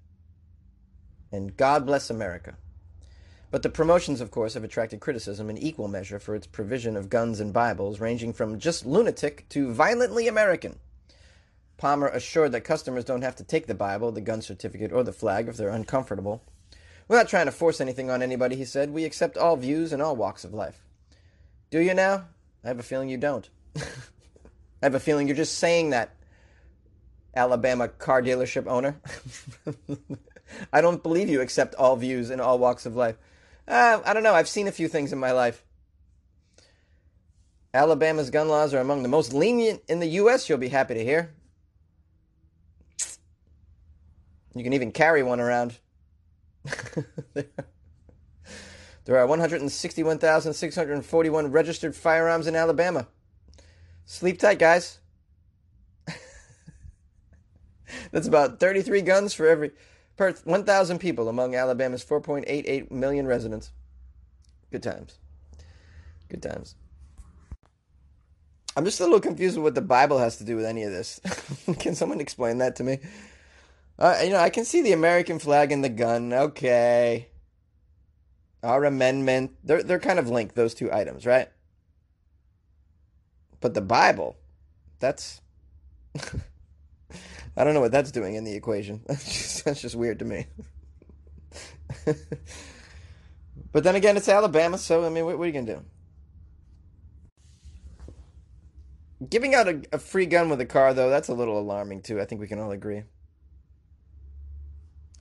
And 1.31 1.55
God 1.55 1.85
bless 1.85 2.09
America. 2.09 2.57
But 3.49 3.63
the 3.63 3.69
promotions, 3.69 4.19
of 4.19 4.29
course, 4.29 4.55
have 4.55 4.65
attracted 4.65 4.99
criticism 4.99 5.49
in 5.49 5.57
equal 5.57 5.87
measure 5.87 6.19
for 6.19 6.35
its 6.35 6.47
provision 6.47 6.97
of 6.97 7.09
guns 7.09 7.39
and 7.39 7.53
Bibles, 7.53 8.01
ranging 8.01 8.33
from 8.33 8.59
just 8.59 8.85
lunatic 8.85 9.47
to 9.49 9.71
violently 9.71 10.27
American. 10.27 10.79
Palmer 11.77 12.07
assured 12.07 12.51
that 12.51 12.61
customers 12.61 13.05
don't 13.05 13.21
have 13.21 13.37
to 13.37 13.43
take 13.45 13.67
the 13.67 13.73
Bible, 13.73 14.11
the 14.11 14.19
gun 14.19 14.41
certificate, 14.41 14.91
or 14.91 15.03
the 15.03 15.13
flag 15.13 15.47
if 15.47 15.55
they're 15.55 15.69
uncomfortable. 15.69 16.43
We're 17.07 17.17
not 17.17 17.29
trying 17.29 17.45
to 17.45 17.53
force 17.53 17.79
anything 17.79 18.09
on 18.09 18.21
anybody, 18.21 18.57
he 18.57 18.65
said. 18.65 18.91
We 18.91 19.05
accept 19.05 19.37
all 19.37 19.55
views 19.55 19.93
and 19.93 20.01
all 20.01 20.17
walks 20.17 20.43
of 20.43 20.53
life. 20.53 20.83
Do 21.69 21.79
you 21.79 21.93
now? 21.93 22.25
I 22.65 22.67
have 22.67 22.79
a 22.79 22.83
feeling 22.83 23.07
you 23.07 23.17
don't. 23.17 23.49
I 23.77 24.85
have 24.85 24.95
a 24.95 24.99
feeling 24.99 25.27
you're 25.27 25.35
just 25.35 25.57
saying 25.57 25.91
that, 25.91 26.15
Alabama 27.35 27.87
car 27.87 28.21
dealership 28.21 28.67
owner. 28.67 28.99
I 30.73 30.81
don't 30.81 31.03
believe 31.03 31.29
you 31.29 31.41
accept 31.41 31.75
all 31.75 31.95
views 31.95 32.29
in 32.29 32.39
all 32.39 32.57
walks 32.57 32.85
of 32.85 32.95
life. 32.95 33.17
Uh, 33.67 33.99
I 34.05 34.13
don't 34.13 34.23
know. 34.23 34.33
I've 34.33 34.47
seen 34.47 34.67
a 34.67 34.71
few 34.71 34.87
things 34.87 35.13
in 35.13 35.19
my 35.19 35.31
life. 35.31 35.63
Alabama's 37.73 38.29
gun 38.29 38.47
laws 38.47 38.73
are 38.73 38.79
among 38.79 39.03
the 39.03 39.09
most 39.09 39.33
lenient 39.33 39.81
in 39.87 39.99
the 39.99 40.07
U.S., 40.07 40.49
you'll 40.49 40.57
be 40.57 40.69
happy 40.69 40.95
to 40.95 41.03
hear. 41.03 41.33
You 44.55 44.63
can 44.63 44.73
even 44.73 44.91
carry 44.91 45.21
one 45.21 45.39
around. 45.39 45.77
there 47.35 47.45
are 49.09 49.27
161,641 49.27 51.51
registered 51.51 51.95
firearms 51.95 52.47
in 52.47 52.55
Alabama. 52.55 53.07
Sleep 54.07 54.39
tight, 54.39 54.57
guys. 54.57 54.99
That's 58.11 58.25
about 58.25 58.57
33 58.57 59.01
guns 59.01 59.33
for 59.33 59.45
every 59.45 59.71
per 60.15 60.31
1,000 60.31 60.97
people 60.99 61.27
among 61.27 61.55
Alabama's 61.55 62.05
4.88 62.05 62.89
million 62.89 63.27
residents. 63.27 63.73
Good 64.71 64.81
times. 64.81 65.19
Good 66.29 66.41
times. 66.41 66.75
I'm 68.77 68.85
just 68.85 69.01
a 69.01 69.03
little 69.03 69.19
confused 69.19 69.57
with 69.57 69.63
what 69.65 69.75
the 69.75 69.81
Bible 69.81 70.19
has 70.19 70.37
to 70.37 70.45
do 70.45 70.55
with 70.55 70.65
any 70.65 70.83
of 70.83 70.91
this. 70.91 71.19
Can 71.79 71.93
someone 71.93 72.21
explain 72.21 72.59
that 72.59 72.77
to 72.77 72.85
me? 72.85 72.99
Uh, 73.99 74.19
you 74.23 74.29
know, 74.29 74.39
I 74.39 74.51
can 74.51 74.63
see 74.63 74.81
the 74.83 74.93
American 74.93 75.37
flag 75.39 75.71
and 75.71 75.83
the 75.83 75.89
gun. 75.89 76.31
Okay. 76.31 77.27
Our 78.63 78.85
amendment. 78.85 79.55
They're, 79.63 79.83
they're 79.83 79.99
kind 79.99 80.19
of 80.19 80.29
linked, 80.29 80.55
those 80.55 80.75
two 80.75 80.93
items, 80.93 81.25
right? 81.25 81.49
But 83.59 83.73
the 83.73 83.81
Bible, 83.81 84.37
that's. 84.99 85.41
I 87.57 87.63
don't 87.63 87.73
know 87.73 87.81
what 87.81 87.91
that's 87.91 88.11
doing 88.11 88.35
in 88.35 88.43
the 88.43 88.53
equation. 88.53 89.01
That's 89.07 89.81
just, 89.81 89.95
weird 89.95 90.19
to 90.19 90.25
me. 90.25 90.45
but 93.71 93.83
then 93.83 93.95
again, 93.95 94.15
it's 94.15 94.29
Alabama, 94.29 94.77
so 94.77 95.03
I 95.03 95.09
mean, 95.09 95.25
what, 95.25 95.39
what 95.39 95.45
are 95.45 95.47
you 95.47 95.53
gonna 95.53 95.65
do? 95.65 95.83
Giving 99.27 99.55
out 99.55 99.67
a, 99.67 99.81
a, 99.91 99.97
free 99.97 100.27
gun 100.27 100.49
with 100.49 100.61
a 100.61 100.65
car, 100.67 100.93
though, 100.93 101.09
that's 101.09 101.29
a 101.29 101.33
little 101.33 101.59
alarming 101.59 102.03
too. 102.03 102.21
I 102.21 102.25
think 102.25 102.39
we 102.39 102.47
can 102.47 102.59
all 102.59 102.71
agree. 102.71 103.01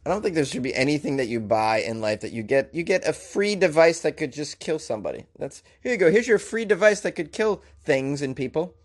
I 0.07 0.09
don't 0.09 0.23
think 0.23 0.37
there 0.37 0.45
should 0.45 0.63
be 0.63 0.73
anything 0.73 1.17
that 1.17 1.27
you 1.27 1.41
buy 1.41 1.79
in 1.79 2.01
life 2.01 2.21
that 2.21 2.31
you 2.31 2.45
get 2.45 2.73
you 2.73 2.85
get 2.85 3.05
a 3.09 3.13
free 3.13 3.57
device 3.57 4.03
that 4.03 4.17
could 4.17 4.33
just 4.33 4.61
kill 4.61 4.79
somebody. 4.79 5.27
That's 5.37 5.65
here 5.83 5.91
you 5.91 5.99
go. 5.99 6.13
Here's 6.13 6.29
your 6.29 6.39
free 6.39 6.65
device 6.65 7.01
that 7.01 7.17
could 7.17 7.33
kill 7.33 7.61
things 7.83 8.23
and 8.23 8.37
people. 8.37 8.77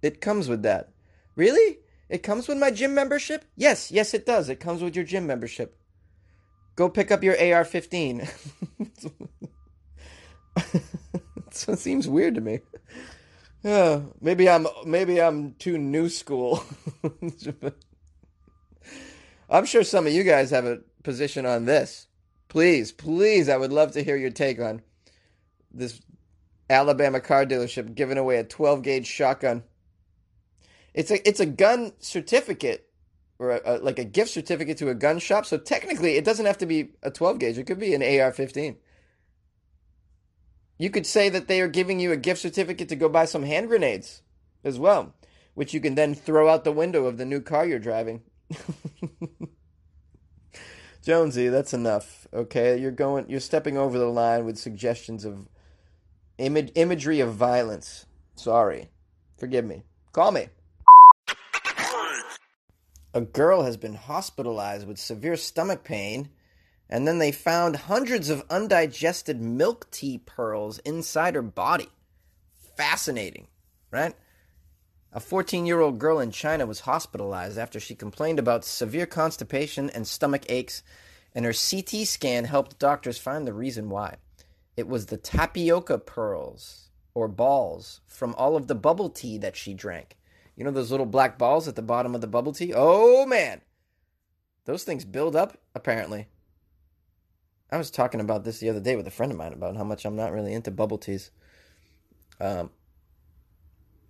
It 0.00 0.22
comes 0.22 0.48
with 0.48 0.62
that. 0.62 0.88
Really? 1.36 1.80
It 2.08 2.22
comes 2.22 2.48
with 2.48 2.56
my 2.56 2.70
gym 2.70 2.94
membership? 2.94 3.44
Yes, 3.54 3.90
yes, 3.90 4.14
it 4.14 4.24
does. 4.24 4.48
It 4.48 4.60
comes 4.60 4.82
with 4.82 4.96
your 4.96 5.04
gym 5.04 5.26
membership. 5.26 5.76
Go 6.74 6.88
pick 6.88 7.10
up 7.10 7.22
your 7.22 7.38
AR 7.38 7.66
15. 7.66 8.26
so 11.50 11.72
it 11.72 11.78
seems 11.78 12.08
weird 12.08 12.36
to 12.36 12.40
me. 12.40 12.60
Yeah, 13.62 14.00
maybe 14.22 14.48
I'm 14.48 14.66
maybe 14.86 15.20
I'm 15.20 15.52
too 15.56 15.76
new 15.76 16.08
school. 16.08 16.64
I'm 19.52 19.66
sure 19.66 19.84
some 19.84 20.06
of 20.06 20.14
you 20.14 20.24
guys 20.24 20.50
have 20.50 20.64
a 20.64 20.80
position 21.02 21.44
on 21.44 21.66
this. 21.66 22.06
Please, 22.48 22.90
please, 22.90 23.50
I 23.50 23.58
would 23.58 23.72
love 23.72 23.92
to 23.92 24.02
hear 24.02 24.16
your 24.16 24.30
take 24.30 24.58
on 24.58 24.80
this 25.70 26.00
Alabama 26.70 27.20
car 27.20 27.44
dealership 27.44 27.94
giving 27.94 28.16
away 28.16 28.38
a 28.38 28.44
12 28.44 28.82
gauge 28.82 29.06
shotgun. 29.06 29.62
It's 30.94 31.10
a 31.10 31.26
it's 31.28 31.40
a 31.40 31.46
gun 31.46 31.92
certificate 31.98 32.88
or 33.38 33.52
a, 33.52 33.60
a, 33.64 33.72
like 33.78 33.98
a 33.98 34.04
gift 34.04 34.30
certificate 34.30 34.78
to 34.78 34.88
a 34.88 34.94
gun 34.94 35.18
shop. 35.18 35.44
So 35.44 35.58
technically, 35.58 36.16
it 36.16 36.24
doesn't 36.24 36.46
have 36.46 36.58
to 36.58 36.66
be 36.66 36.92
a 37.02 37.10
12 37.10 37.38
gauge. 37.38 37.58
It 37.58 37.66
could 37.66 37.78
be 37.78 37.94
an 37.94 38.02
AR-15. 38.02 38.76
You 40.78 40.90
could 40.90 41.06
say 41.06 41.28
that 41.28 41.48
they 41.48 41.60
are 41.60 41.68
giving 41.68 42.00
you 42.00 42.10
a 42.10 42.16
gift 42.16 42.40
certificate 42.40 42.88
to 42.88 42.96
go 42.96 43.08
buy 43.08 43.26
some 43.26 43.42
hand 43.42 43.68
grenades 43.68 44.22
as 44.64 44.78
well, 44.78 45.14
which 45.54 45.74
you 45.74 45.80
can 45.80 45.94
then 45.94 46.14
throw 46.14 46.48
out 46.48 46.64
the 46.64 46.72
window 46.72 47.04
of 47.04 47.18
the 47.18 47.26
new 47.26 47.40
car 47.40 47.66
you're 47.66 47.78
driving. 47.78 48.22
Jonesy, 51.02 51.48
that's 51.48 51.74
enough. 51.74 52.28
Okay, 52.32 52.78
you're 52.78 52.92
going 52.92 53.28
you're 53.28 53.40
stepping 53.40 53.76
over 53.76 53.98
the 53.98 54.06
line 54.06 54.44
with 54.44 54.56
suggestions 54.56 55.24
of 55.24 55.48
image 56.38 56.70
imagery 56.74 57.20
of 57.20 57.34
violence. 57.34 58.06
Sorry. 58.36 58.88
Forgive 59.36 59.64
me. 59.64 59.82
Call 60.12 60.30
me. 60.30 60.48
A 63.14 63.20
girl 63.20 63.62
has 63.62 63.76
been 63.76 63.94
hospitalized 63.94 64.86
with 64.86 64.96
severe 64.96 65.36
stomach 65.36 65.84
pain, 65.84 66.30
and 66.88 67.06
then 67.06 67.18
they 67.18 67.32
found 67.32 67.76
hundreds 67.76 68.30
of 68.30 68.44
undigested 68.48 69.40
milk 69.40 69.90
tea 69.90 70.18
pearls 70.18 70.78
inside 70.78 71.34
her 71.34 71.42
body. 71.42 71.88
Fascinating, 72.76 73.48
right? 73.90 74.14
A 75.14 75.20
14 75.20 75.66
year 75.66 75.80
old 75.80 75.98
girl 75.98 76.18
in 76.18 76.30
China 76.30 76.64
was 76.64 76.80
hospitalized 76.80 77.58
after 77.58 77.78
she 77.78 77.94
complained 77.94 78.38
about 78.38 78.64
severe 78.64 79.04
constipation 79.04 79.90
and 79.90 80.06
stomach 80.06 80.44
aches, 80.48 80.82
and 81.34 81.44
her 81.44 81.52
CT 81.52 82.06
scan 82.06 82.44
helped 82.44 82.78
doctors 82.78 83.18
find 83.18 83.46
the 83.46 83.52
reason 83.52 83.90
why. 83.90 84.16
It 84.74 84.88
was 84.88 85.06
the 85.06 85.18
tapioca 85.18 85.98
pearls, 85.98 86.88
or 87.14 87.28
balls, 87.28 88.00
from 88.06 88.34
all 88.36 88.56
of 88.56 88.68
the 88.68 88.74
bubble 88.74 89.10
tea 89.10 89.36
that 89.38 89.54
she 89.54 89.74
drank. 89.74 90.16
You 90.56 90.64
know 90.64 90.70
those 90.70 90.90
little 90.90 91.06
black 91.06 91.36
balls 91.36 91.68
at 91.68 91.76
the 91.76 91.82
bottom 91.82 92.14
of 92.14 92.22
the 92.22 92.26
bubble 92.26 92.52
tea? 92.52 92.72
Oh 92.74 93.26
man, 93.26 93.60
those 94.64 94.84
things 94.84 95.04
build 95.04 95.36
up, 95.36 95.58
apparently. 95.74 96.28
I 97.70 97.76
was 97.76 97.90
talking 97.90 98.20
about 98.20 98.44
this 98.44 98.60
the 98.60 98.70
other 98.70 98.80
day 98.80 98.96
with 98.96 99.06
a 99.06 99.10
friend 99.10 99.32
of 99.32 99.38
mine 99.38 99.52
about 99.52 99.76
how 99.76 99.84
much 99.84 100.04
I'm 100.04 100.16
not 100.16 100.32
really 100.32 100.52
into 100.54 100.70
bubble 100.70 100.98
teas. 100.98 101.30
Um, 102.40 102.70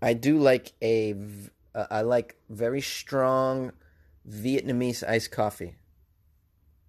I 0.02 0.14
do 0.14 0.38
like 0.38 0.72
a, 0.82 1.14
uh, 1.74 1.86
I 1.90 2.00
like 2.02 2.36
very 2.50 2.80
strong 2.80 3.72
Vietnamese 4.28 5.06
iced 5.08 5.30
coffee. 5.30 5.76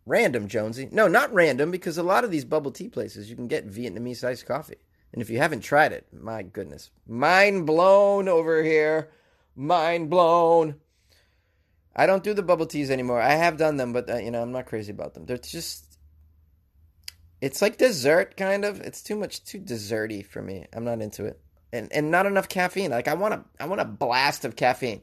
Random, 0.05 0.47
Jonesy. 0.47 0.89
No, 0.91 1.07
not 1.07 1.33
random, 1.33 1.71
because 1.71 1.97
a 1.97 2.03
lot 2.03 2.23
of 2.23 2.31
these 2.31 2.43
bubble 2.43 2.71
tea 2.71 2.89
places 2.89 3.29
you 3.29 3.35
can 3.35 3.47
get 3.47 3.69
Vietnamese 3.69 4.23
iced 4.23 4.45
coffee. 4.45 4.79
And 5.13 5.21
if 5.21 5.29
you 5.29 5.37
haven't 5.37 5.61
tried 5.61 5.93
it, 5.93 6.07
my 6.11 6.41
goodness. 6.41 6.89
Mind 7.07 7.65
blown 7.65 8.27
over 8.27 8.63
here. 8.63 9.11
Mind 9.55 10.09
blown. 10.09 10.75
I 11.95 12.07
don't 12.07 12.23
do 12.23 12.33
the 12.33 12.41
bubble 12.41 12.65
teas 12.65 12.89
anymore. 12.89 13.21
I 13.21 13.35
have 13.35 13.57
done 13.57 13.77
them, 13.77 13.93
but 13.93 14.09
uh, 14.09 14.17
you 14.17 14.31
know, 14.31 14.41
I'm 14.41 14.51
not 14.51 14.65
crazy 14.65 14.91
about 14.91 15.13
them. 15.13 15.25
They're 15.25 15.37
just 15.37 15.99
it's 17.39 17.61
like 17.61 17.77
dessert 17.77 18.35
kind 18.35 18.65
of. 18.65 18.81
It's 18.81 19.03
too 19.03 19.15
much 19.15 19.43
too 19.43 19.59
desserty 19.59 20.25
for 20.25 20.41
me. 20.41 20.65
I'm 20.73 20.83
not 20.83 21.01
into 21.01 21.25
it. 21.25 21.39
And 21.73 21.91
and 21.91 22.11
not 22.11 22.25
enough 22.25 22.47
caffeine. 22.47 22.91
Like 22.91 23.09
I 23.09 23.15
want 23.15 23.33
a 23.33 23.43
I 23.59 23.65
want 23.65 23.81
a 23.81 23.85
blast 23.85 24.45
of 24.45 24.55
caffeine. 24.55 25.01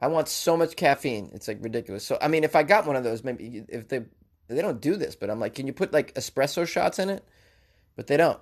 I 0.00 0.08
want 0.08 0.28
so 0.28 0.56
much 0.56 0.74
caffeine. 0.74 1.30
It's 1.34 1.46
like 1.46 1.58
ridiculous. 1.60 2.04
So 2.04 2.18
I 2.20 2.28
mean, 2.28 2.42
if 2.42 2.56
I 2.56 2.64
got 2.64 2.86
one 2.86 2.96
of 2.96 3.04
those, 3.04 3.22
maybe 3.22 3.64
if 3.68 3.88
they 3.88 4.06
they 4.48 4.62
don't 4.62 4.80
do 4.80 4.96
this, 4.96 5.14
but 5.14 5.28
I'm 5.28 5.38
like, 5.38 5.54
can 5.54 5.66
you 5.66 5.72
put 5.72 5.92
like 5.92 6.14
espresso 6.14 6.66
shots 6.66 6.98
in 6.98 7.10
it? 7.10 7.22
But 7.94 8.06
they 8.06 8.16
don't. 8.16 8.40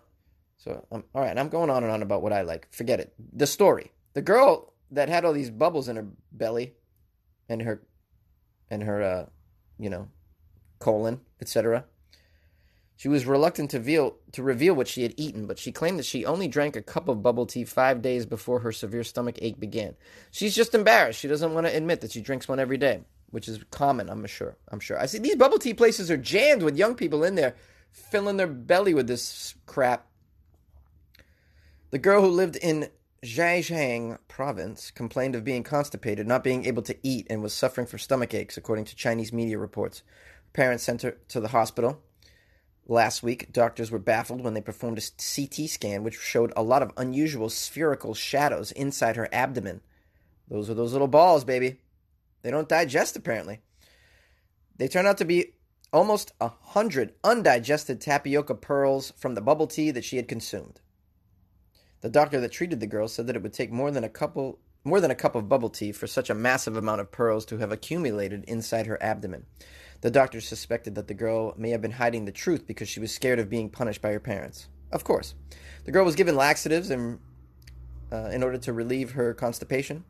So 0.59 0.87
I'm 0.93 1.05
all 1.15 1.23
right. 1.23 1.37
I'm 1.37 1.49
going 1.49 1.69
on 1.69 1.83
and 1.83 1.93
on 1.93 2.03
about 2.03 2.23
what 2.23 2.33
I 2.33 2.43
like. 2.43 2.73
Forget 2.73 3.01
it. 3.01 3.13
The 3.33 3.47
story. 3.47 3.91
The 4.15 4.23
girl 4.23 4.73
that 4.93 5.09
had 5.09 5.25
all 5.25 5.33
these 5.33 5.51
bubbles 5.51 5.89
in 5.89 5.97
her 5.97 6.07
belly 6.33 6.75
and 7.49 7.63
her 7.63 7.83
and 8.71 8.83
her 8.83 9.03
uh, 9.03 9.27
you 9.79 9.91
know 9.91 10.09
colon 10.79 11.21
etc 11.41 11.85
she 12.97 13.09
was 13.09 13.27
reluctant 13.27 13.71
to 13.73 13.79
reveal, 13.79 14.17
to 14.33 14.43
reveal 14.43 14.75
what 14.75 14.89
she 14.89 15.03
had 15.03 15.13
eaten, 15.19 15.47
but 15.47 15.59
she 15.59 15.71
claimed 15.71 15.99
that 15.99 16.07
she 16.07 16.25
only 16.25 16.49
drank 16.49 16.77
a 16.77 16.83
cup 16.83 17.09
of 17.09 17.23
bubble 17.23 17.45
tea 17.45 17.65
five 17.65 18.01
days 18.01 18.25
before 18.25 18.61
her 18.61 18.73
severe 18.73 19.05
stomach 19.05 19.39
ache 19.43 19.61
began. 19.61 19.97
She's 20.31 20.55
just 20.55 20.75
embarrassed. 20.75 21.21
She 21.21 21.29
doesn't 21.29 21.53
want 21.53 21.67
to 21.67 21.77
admit 21.77 22.01
that 22.01 22.13
she 22.13 22.23
drinks 22.23 22.49
one 22.49 22.59
every 22.59 22.79
day, 22.79 23.03
which 23.31 23.49
is 23.49 23.63
common, 23.71 24.09
I'm 24.09 24.25
sure. 24.27 24.57
I'm 24.73 24.81
sure. 24.81 24.99
I 24.99 25.07
see 25.07 25.19
these 25.19 25.37
bubble 25.37 25.59
tea 25.59 25.75
places 25.75 26.11
are 26.11 26.17
jammed 26.17 26.63
with 26.63 26.79
young 26.79 26.95
people 26.95 27.23
in 27.23 27.35
there, 27.35 27.55
filling 27.91 28.39
their 28.39 28.47
belly 28.47 28.95
with 28.95 29.09
this 29.09 29.55
crap. 29.67 30.07
The 31.91 31.99
girl 31.99 32.23
who 32.23 32.29
lived 32.29 32.57
in 32.57 32.89
Zhejiang 33.23 34.19
province 34.27 34.91
complained 34.91 35.35
of 35.35 35.45
being 35.45 35.65
constipated, 35.65 36.27
not 36.27 36.43
being 36.43 36.65
able 36.65 36.83
to 36.83 36.97
eat, 37.03 37.27
and 37.29 37.43
was 37.43 37.53
suffering 37.53 37.87
from 37.87 37.99
stomach 37.99 38.33
aches, 38.33 38.57
according 38.57 38.87
to 38.87 38.97
Chinese 38.97 39.35
media 39.35 39.59
reports. 39.59 40.03
Parents 40.55 40.83
sent 40.83 41.03
her 41.03 41.19
to 41.29 41.41
the 41.41 41.49
hospital. 41.49 42.01
Last 42.89 43.23
week, 43.23 43.53
doctors 43.53 43.91
were 43.91 43.99
baffled 43.99 44.43
when 44.43 44.55
they 44.55 44.61
performed 44.61 44.99
a 44.99 45.01
CT 45.01 45.69
scan, 45.69 46.05
which 46.05 46.19
showed 46.19 46.53
a 46.57 46.63
lot 46.63 46.83
of 46.83 46.93
unusual 46.97 47.51
spherical 47.51 48.15
shadows 48.15 48.71
inside 48.73 49.17
her 49.17 49.29
abdomen. 49.33 49.81
Those 50.49 50.71
are 50.71 50.75
those 50.75 50.93
little 50.93 51.09
balls, 51.09 51.45
baby. 51.45 51.81
They 52.43 52.53
don't 52.53 52.69
digest, 52.69 53.17
apparently. 53.17 53.61
They 54.77 54.87
turn 54.87 55.07
out 55.07 55.19
to 55.19 55.25
be 55.25 55.55
almost 55.93 56.33
a 56.41 56.49
hundred 56.49 57.15
undigested 57.25 58.01
tapioca 58.01 58.55
pearls 58.55 59.13
from 59.17 59.35
the 59.35 59.41
bubble 59.41 59.67
tea 59.67 59.91
that 59.91 60.05
she 60.05 60.17
had 60.17 60.29
consumed. 60.29 60.81
The 62.03 62.09
doctor 62.09 62.41
that 62.41 62.53
treated 62.53 62.79
the 62.79 62.87
girl 62.87 63.09
said 63.09 63.27
that 63.27 63.35
it 63.35 63.43
would 63.43 63.53
take 63.53 63.73
more 63.73 63.91
than 63.91 64.05
a 64.05 64.09
couple 64.09 64.61
more 64.85 65.01
than 65.01 65.11
a 65.11 65.17
cup 65.17 65.35
of 65.35 65.49
bubble 65.49 65.71
tea 65.71 65.91
for 65.91 66.07
such 66.07 66.31
a 66.31 66.35
massive 66.35 66.77
amount 66.77 67.01
of 67.01 67.11
pearls 67.11 67.45
to 67.47 67.59
have 67.59 67.73
accumulated 67.73 68.45
inside 68.45 68.87
her 68.87 69.03
abdomen. 69.03 69.45
The 70.01 70.11
doctor 70.11 70.41
suspected 70.41 70.95
that 70.95 71.09
the 71.09 71.15
girl 71.15 71.55
may 71.57 71.71
have 71.71 71.81
been 71.81 71.93
hiding 71.93 72.25
the 72.25 72.33
truth 72.33 72.67
because 72.67 72.89
she 72.89 73.01
was 73.01 73.13
scared 73.13 73.39
of 73.39 73.51
being 73.51 73.71
punished 73.71 74.03
by 74.03 74.13
her 74.13 74.21
parents. 74.21 74.69
Of 74.93 75.05
course. 75.05 75.35
The 75.85 75.93
girl 75.93 76.05
was 76.05 76.17
given 76.17 76.37
laxatives 76.37 76.91
in, 76.91 77.19
uh, 78.13 78.31
in 78.33 78.43
order 78.43 78.59
to 78.59 78.73
relieve 78.73 79.13
her 79.13 79.35
constipation. 79.35 80.05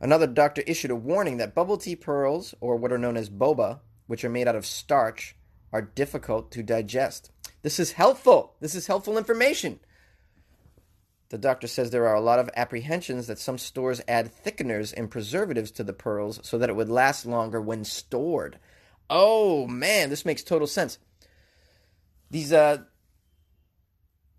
Another 0.00 0.26
doctor 0.26 0.62
issued 0.66 0.90
a 0.90 0.96
warning 0.96 1.38
that 1.38 1.54
bubble 1.54 1.78
tea 1.78 1.96
pearls, 1.96 2.54
or 2.60 2.76
what 2.76 2.92
are 2.92 2.98
known 2.98 3.16
as 3.16 3.30
boba, 3.30 3.80
which 4.06 4.24
are 4.24 4.30
made 4.30 4.46
out 4.46 4.56
of 4.56 4.66
starch, 4.66 5.34
are 5.72 5.82
difficult 5.82 6.50
to 6.52 6.62
digest. 6.62 7.30
This 7.62 7.80
is 7.80 7.92
helpful. 7.92 8.54
This 8.60 8.74
is 8.74 8.86
helpful 8.86 9.16
information. 9.16 9.80
The 11.30 11.38
doctor 11.38 11.66
says 11.66 11.90
there 11.90 12.06
are 12.06 12.14
a 12.14 12.20
lot 12.20 12.38
of 12.38 12.50
apprehensions 12.54 13.26
that 13.26 13.38
some 13.38 13.58
stores 13.58 14.02
add 14.06 14.30
thickeners 14.44 14.92
and 14.96 15.10
preservatives 15.10 15.70
to 15.72 15.82
the 15.82 15.92
pearls 15.92 16.38
so 16.42 16.58
that 16.58 16.68
it 16.68 16.76
would 16.76 16.90
last 16.90 17.24
longer 17.26 17.60
when 17.60 17.84
stored. 17.84 18.58
Oh 19.10 19.66
man, 19.66 20.10
this 20.10 20.24
makes 20.24 20.42
total 20.42 20.66
sense. 20.66 20.98
These 22.30 22.52
uh 22.52 22.78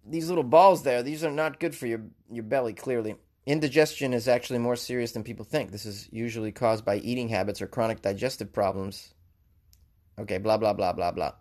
these 0.07 0.29
little 0.29 0.43
balls 0.43 0.83
there, 0.83 1.01
these 1.01 1.23
are 1.23 1.31
not 1.31 1.59
good 1.59 1.75
for 1.75 1.87
your 1.87 2.01
your 2.31 2.43
belly 2.43 2.73
clearly. 2.73 3.15
Indigestion 3.45 4.13
is 4.13 4.27
actually 4.27 4.59
more 4.59 4.75
serious 4.75 5.11
than 5.11 5.23
people 5.23 5.45
think. 5.45 5.71
This 5.71 5.85
is 5.85 6.09
usually 6.11 6.51
caused 6.51 6.83
by 6.83 6.97
eating 6.97 7.29
habits 7.29 7.61
or 7.61 7.67
chronic 7.67 8.01
digestive 8.01 8.51
problems. 8.51 9.13
Okay, 10.17 10.39
blah 10.39 10.57
blah 10.57 10.73
blah 10.73 10.93
blah 10.93 11.11
blah. 11.11 11.33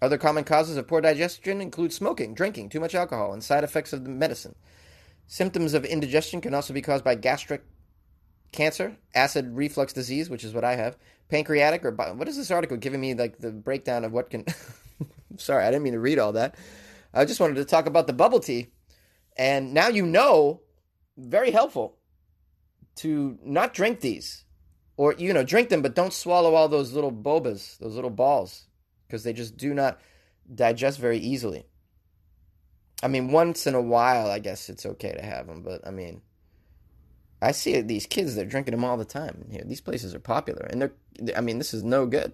Other 0.00 0.16
common 0.16 0.44
causes 0.44 0.76
of 0.76 0.86
poor 0.86 1.00
digestion 1.00 1.60
include 1.60 1.92
smoking, 1.92 2.32
drinking, 2.32 2.68
too 2.68 2.78
much 2.78 2.94
alcohol, 2.94 3.32
and 3.32 3.42
side 3.42 3.64
effects 3.64 3.92
of 3.92 4.04
the 4.04 4.10
medicine. 4.10 4.54
Symptoms 5.26 5.74
of 5.74 5.84
indigestion 5.84 6.40
can 6.40 6.54
also 6.54 6.72
be 6.72 6.80
caused 6.80 7.04
by 7.04 7.16
gastric 7.16 7.64
cancer, 8.52 8.96
acid 9.14 9.56
reflux 9.56 9.92
disease, 9.92 10.30
which 10.30 10.44
is 10.44 10.54
what 10.54 10.64
I 10.64 10.76
have, 10.76 10.96
pancreatic, 11.28 11.84
or 11.84 11.90
what 11.92 12.28
is 12.28 12.36
this 12.36 12.50
article 12.50 12.76
giving 12.76 13.00
me 13.00 13.14
like 13.14 13.38
the 13.38 13.50
breakdown 13.50 14.04
of 14.04 14.12
what 14.12 14.30
can. 14.30 14.44
Sorry, 15.36 15.64
I 15.64 15.70
didn't 15.70 15.84
mean 15.84 15.92
to 15.92 16.00
read 16.00 16.18
all 16.18 16.32
that. 16.32 16.56
I 17.14 17.24
just 17.24 17.40
wanted 17.40 17.56
to 17.56 17.64
talk 17.64 17.86
about 17.86 18.06
the 18.06 18.12
bubble 18.12 18.40
tea, 18.40 18.68
and 19.36 19.72
now 19.72 19.88
you 19.88 20.04
know, 20.04 20.62
very 21.16 21.50
helpful 21.50 21.96
to 22.96 23.38
not 23.44 23.74
drink 23.74 24.00
these, 24.00 24.44
or 24.96 25.14
you 25.14 25.32
know, 25.32 25.44
drink 25.44 25.68
them, 25.68 25.82
but 25.82 25.94
don't 25.94 26.12
swallow 26.12 26.54
all 26.54 26.68
those 26.68 26.92
little 26.92 27.12
bobas, 27.12 27.78
those 27.78 27.94
little 27.94 28.10
balls, 28.10 28.66
because 29.06 29.22
they 29.22 29.32
just 29.32 29.56
do 29.56 29.72
not 29.72 30.00
digest 30.54 30.98
very 30.98 31.18
easily. 31.18 31.66
I 33.02 33.08
mean, 33.08 33.30
once 33.30 33.66
in 33.66 33.74
a 33.74 33.80
while, 33.80 34.28
I 34.28 34.40
guess 34.40 34.68
it's 34.68 34.84
okay 34.84 35.12
to 35.12 35.22
have 35.22 35.46
them, 35.46 35.62
but 35.62 35.86
I 35.86 35.90
mean, 35.90 36.20
I 37.40 37.52
see 37.52 37.80
these 37.80 38.06
kids 38.06 38.34
they're 38.34 38.44
drinking 38.44 38.72
them 38.72 38.84
all 38.84 38.96
the 38.96 39.04
time 39.04 39.46
here. 39.50 39.62
These 39.64 39.80
places 39.80 40.14
are 40.14 40.20
popular, 40.20 40.66
and 40.70 40.82
they're. 40.82 40.92
I 41.36 41.40
mean, 41.40 41.58
this 41.58 41.74
is 41.74 41.84
no 41.84 42.06
good. 42.06 42.32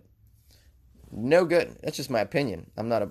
No 1.11 1.45
good. 1.45 1.77
That's 1.83 1.97
just 1.97 2.11
my 2.11 2.21
opinion. 2.21 2.71
I'm 2.77 2.89
not 2.89 3.03
a. 3.03 3.11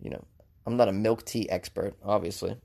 You 0.00 0.10
know, 0.10 0.24
I'm 0.66 0.76
not 0.76 0.88
a 0.88 0.92
milk 0.92 1.24
tea 1.24 1.48
expert, 1.50 1.94
obviously. 2.04 2.56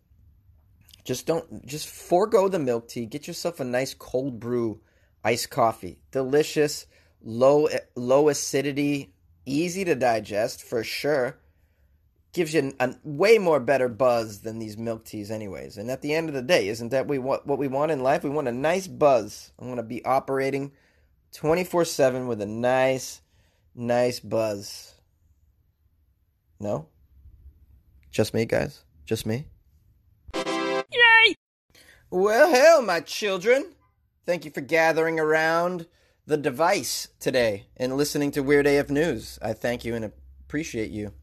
Just 1.03 1.25
don't. 1.25 1.65
Just 1.65 1.87
forego 1.87 2.47
the 2.47 2.59
milk 2.59 2.87
tea. 2.87 3.05
Get 3.05 3.27
yourself 3.27 3.59
a 3.59 3.63
nice 3.63 3.93
cold 3.93 4.39
brew 4.39 4.81
iced 5.23 5.49
coffee. 5.49 5.99
Delicious, 6.11 6.85
low 7.21 7.67
low 7.95 8.29
acidity, 8.29 9.13
easy 9.45 9.83
to 9.85 9.95
digest 9.95 10.63
for 10.63 10.83
sure 10.83 11.37
gives 12.37 12.53
you 12.53 12.71
a 12.79 12.95
way 13.03 13.39
more 13.39 13.59
better 13.59 13.89
buzz 13.89 14.41
than 14.41 14.59
these 14.59 14.77
milk 14.77 15.03
teas 15.03 15.31
anyways. 15.31 15.75
And 15.75 15.89
at 15.89 16.03
the 16.03 16.13
end 16.13 16.29
of 16.29 16.35
the 16.35 16.43
day 16.43 16.69
isn't 16.69 16.89
that 16.89 17.07
we 17.07 17.17
want 17.17 17.47
what 17.47 17.57
we 17.57 17.67
want 17.67 17.91
in 17.91 18.03
life? 18.03 18.23
We 18.23 18.29
want 18.29 18.47
a 18.47 18.51
nice 18.51 18.85
buzz. 18.85 19.51
I 19.59 19.65
want 19.65 19.77
to 19.77 19.83
be 19.83 20.05
operating 20.05 20.71
24-7 21.33 22.27
with 22.27 22.39
a 22.39 22.45
nice 22.45 23.21
nice 23.73 24.19
buzz. 24.19 24.93
No? 26.59 26.87
Just 28.11 28.35
me 28.35 28.45
guys? 28.45 28.83
Just 29.03 29.25
me? 29.25 29.47
Yay! 30.35 31.35
well 32.11 32.51
hell 32.51 32.83
my 32.83 32.99
children. 32.99 33.73
Thank 34.27 34.45
you 34.45 34.51
for 34.51 34.61
gathering 34.61 35.19
around 35.19 35.87
the 36.27 36.37
device 36.37 37.07
today 37.19 37.65
and 37.77 37.97
listening 37.97 38.29
to 38.31 38.43
weird 38.43 38.67
af 38.67 38.91
news. 38.91 39.39
I 39.41 39.53
thank 39.53 39.83
you 39.83 39.95
and 39.95 40.05
appreciate 40.05 40.91
you 40.91 41.13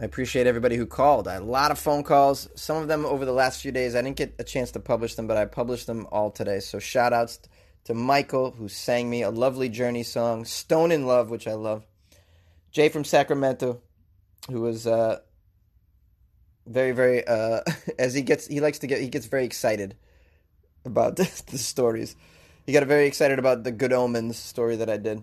I 0.00 0.04
appreciate 0.04 0.46
everybody 0.46 0.76
who 0.76 0.86
called. 0.86 1.28
I 1.28 1.34
had 1.34 1.42
a 1.42 1.46
lot 1.46 1.70
of 1.70 1.78
phone 1.78 2.02
calls. 2.02 2.48
Some 2.54 2.78
of 2.78 2.88
them 2.88 3.04
over 3.04 3.24
the 3.24 3.32
last 3.32 3.60
few 3.60 3.72
days. 3.72 3.94
I 3.94 4.02
didn't 4.02 4.16
get 4.16 4.34
a 4.38 4.44
chance 4.44 4.70
to 4.72 4.80
publish 4.80 5.14
them, 5.14 5.26
but 5.26 5.36
I 5.36 5.44
published 5.44 5.86
them 5.86 6.06
all 6.10 6.30
today. 6.30 6.60
So 6.60 6.78
shout 6.78 7.12
outs 7.12 7.40
to 7.84 7.94
Michael, 7.94 8.52
who 8.52 8.68
sang 8.68 9.10
me 9.10 9.22
a 9.22 9.30
lovely 9.30 9.68
Journey 9.68 10.02
song, 10.02 10.44
Stone 10.44 10.92
in 10.92 11.06
Love, 11.06 11.30
which 11.30 11.46
I 11.46 11.52
love. 11.52 11.84
Jay 12.70 12.88
from 12.88 13.04
Sacramento, 13.04 13.82
who 14.50 14.62
was 14.62 14.86
uh, 14.86 15.18
very, 16.66 16.92
very, 16.92 17.26
uh, 17.26 17.60
as 17.98 18.14
he 18.14 18.22
gets, 18.22 18.46
he 18.46 18.60
likes 18.60 18.78
to 18.78 18.86
get, 18.86 19.00
he 19.00 19.08
gets 19.08 19.26
very 19.26 19.44
excited 19.44 19.94
about 20.86 21.16
the, 21.16 21.42
the 21.50 21.58
stories. 21.58 22.16
He 22.64 22.72
got 22.72 22.86
very 22.86 23.06
excited 23.06 23.38
about 23.38 23.64
the 23.64 23.72
Good 23.72 23.92
Omens 23.92 24.38
story 24.38 24.76
that 24.76 24.88
I 24.88 24.96
did. 24.96 25.22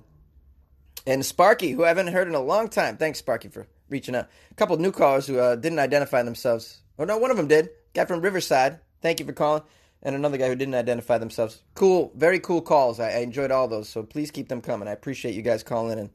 And 1.08 1.26
Sparky, 1.26 1.72
who 1.72 1.86
I 1.86 1.88
haven't 1.88 2.08
heard 2.08 2.28
in 2.28 2.36
a 2.36 2.42
long 2.42 2.68
time. 2.68 2.98
Thanks, 2.98 3.20
Sparky, 3.20 3.48
for 3.48 3.66
reaching 3.90 4.16
out. 4.16 4.30
A 4.52 4.54
couple 4.56 4.78
new 4.78 4.92
callers 4.92 5.28
who 5.28 5.40
uh, 5.40 5.56
didn't 5.56 5.80
identify 5.80 6.24
themselves. 6.24 6.82
Oh 6.98 7.06
no, 7.06 7.18
one 7.18 7.32
of 7.32 7.38
them 7.38 7.48
did. 7.48 7.70
Guy 7.94 8.06
from 8.06 8.22
Riverside. 8.22 8.80
Thank 9.02 9.20
you 9.20 9.26
for 9.26 9.34
calling. 9.34 9.64
And 10.02 10.16
another 10.16 10.38
guy 10.38 10.48
who 10.48 10.56
didn't 10.56 10.76
identify 10.76 11.18
themselves. 11.18 11.62
Cool, 11.76 12.12
very 12.16 12.40
cool 12.40 12.62
calls. 12.62 13.00
I, 13.00 13.10
I 13.10 13.18
enjoyed 13.20 13.52
all 13.52 13.68
those. 13.68 13.90
So 13.90 14.04
please 14.04 14.32
keep 14.32 14.48
them 14.48 14.62
coming. 14.62 14.88
I 14.88 14.92
appreciate 14.92 15.36
you 15.36 15.42
guys 15.42 15.64
calling 15.64 16.00
in, 16.00 16.10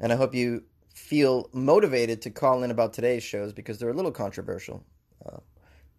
and 0.00 0.12
I 0.12 0.16
hope 0.16 0.34
you 0.34 0.64
feel 0.94 1.48
motivated 1.52 2.22
to 2.22 2.30
call 2.30 2.62
in 2.62 2.70
about 2.70 2.92
today's 2.92 3.22
shows 3.22 3.52
because 3.52 3.78
they're 3.78 3.90
a 3.90 3.94
little 3.94 4.10
controversial, 4.10 4.84
uh, 5.24 5.38